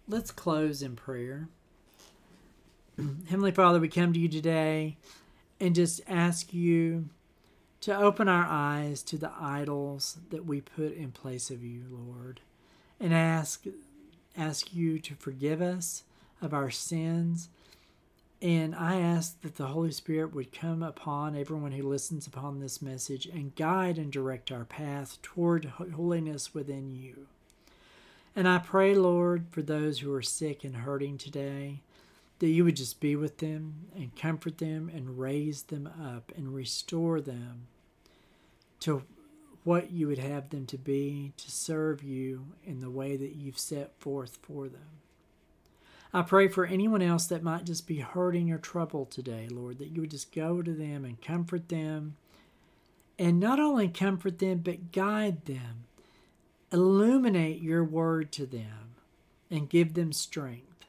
Let's 0.07 0.31
close 0.31 0.83
in 0.83 0.97
prayer. 0.97 1.49
Heavenly 3.29 3.53
Father, 3.53 3.79
we 3.79 3.89
come 3.89 4.13
to 4.13 4.19
you 4.19 4.29
today 4.29 4.97
and 5.61 5.75
just 5.75 6.01
ask 6.09 6.53
you 6.53 7.09
to 7.81 7.97
open 7.97 8.29
our 8.29 8.47
eyes 8.49 9.03
to 9.05 9.17
the 9.19 9.31
idols 9.39 10.19
that 10.31 10.45
we 10.45 10.61
put 10.61 10.95
in 10.95 11.13
place 11.13 11.51
of 11.51 11.63
you, 11.63 11.85
Lord, 11.91 12.41
and 12.99 13.15
ask 13.15 13.65
ask 14.37 14.73
you 14.73 14.99
to 15.01 15.15
forgive 15.15 15.61
us 15.61 16.05
of 16.41 16.55
our 16.55 16.71
sins. 16.71 17.49
And 18.41 18.75
I 18.75 19.01
ask 19.01 19.41
that 19.43 19.57
the 19.57 19.67
Holy 19.67 19.91
Spirit 19.91 20.33
would 20.33 20.53
come 20.53 20.83
upon 20.83 21.35
everyone 21.35 21.73
who 21.73 21.89
listens 21.89 22.27
upon 22.27 22.61
this 22.61 22.81
message 22.81 23.27
and 23.27 23.55
guide 23.57 23.99
and 23.99 24.13
direct 24.13 24.53
our 24.53 24.65
path 24.65 25.21
toward 25.23 25.65
holiness 25.65 26.55
within 26.55 26.95
you. 26.95 27.27
And 28.37 28.47
I 28.47 28.59
pray, 28.59 28.95
Lord, 28.95 29.47
for 29.51 29.63
those 29.63 29.99
who 29.99 30.15
are 30.15 30.23
sick 30.23 30.63
and 30.63 30.77
hurting 30.77 31.19
today, 31.19 31.81
that 32.39 32.47
you 32.47 32.65
would 32.65 32.77
just 32.77 33.01
be 33.01 33.17
with 33.17 33.39
them 33.39 33.87
and 33.97 34.15
comfort 34.15 34.59
them 34.59 34.89
and 34.95 35.19
raise 35.19 35.63
them 35.63 35.89
up 36.01 36.31
and 36.37 36.55
restore 36.55 37.21
them 37.21 37.67
to 38.81 39.03
what 39.65 39.91
you 39.91 40.07
would 40.07 40.19
have 40.19 40.51
them 40.51 40.65
to 40.67 40.79
be 40.79 41.33
to 41.37 41.51
serve 41.51 42.05
you 42.05 42.47
in 42.65 42.79
the 42.81 42.91
way 42.91 43.17
that 43.17 43.35
you've 43.35 43.59
set 43.59 43.93
forth 43.99 44.39
for 44.41 44.69
them. 44.69 44.98
I 46.13 46.23
pray 46.23 46.49
for 46.49 46.65
anyone 46.65 47.03
else 47.03 47.27
that 47.27 47.43
might 47.43 47.65
just 47.65 47.87
be 47.87 47.99
hurting 47.99 48.51
or 48.51 48.59
troubled 48.59 49.11
today, 49.11 49.47
Lord, 49.51 49.79
that 49.79 49.91
you 49.91 50.01
would 50.01 50.11
just 50.11 50.35
go 50.35 50.63
to 50.63 50.73
them 50.73 51.05
and 51.05 51.21
comfort 51.21 51.69
them. 51.69 52.17
And 53.19 53.39
not 53.39 53.61
only 53.61 53.89
comfort 53.89 54.39
them, 54.39 54.59
but 54.59 54.93
guide 54.93 55.45
them. 55.45 55.85
Illuminate 56.73 57.61
your 57.61 57.85
word 57.85 58.33
to 58.33 58.47
them 58.47 58.95
and 59.51 59.69
give 59.69 59.95
them 59.95 60.13
strength. 60.13 60.87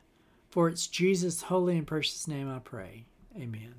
For 0.49 0.67
it's 0.69 0.87
Jesus' 0.87 1.43
holy 1.43 1.77
and 1.77 1.87
precious 1.87 2.27
name 2.27 2.49
I 2.49 2.59
pray. 2.59 3.05
Amen. 3.37 3.75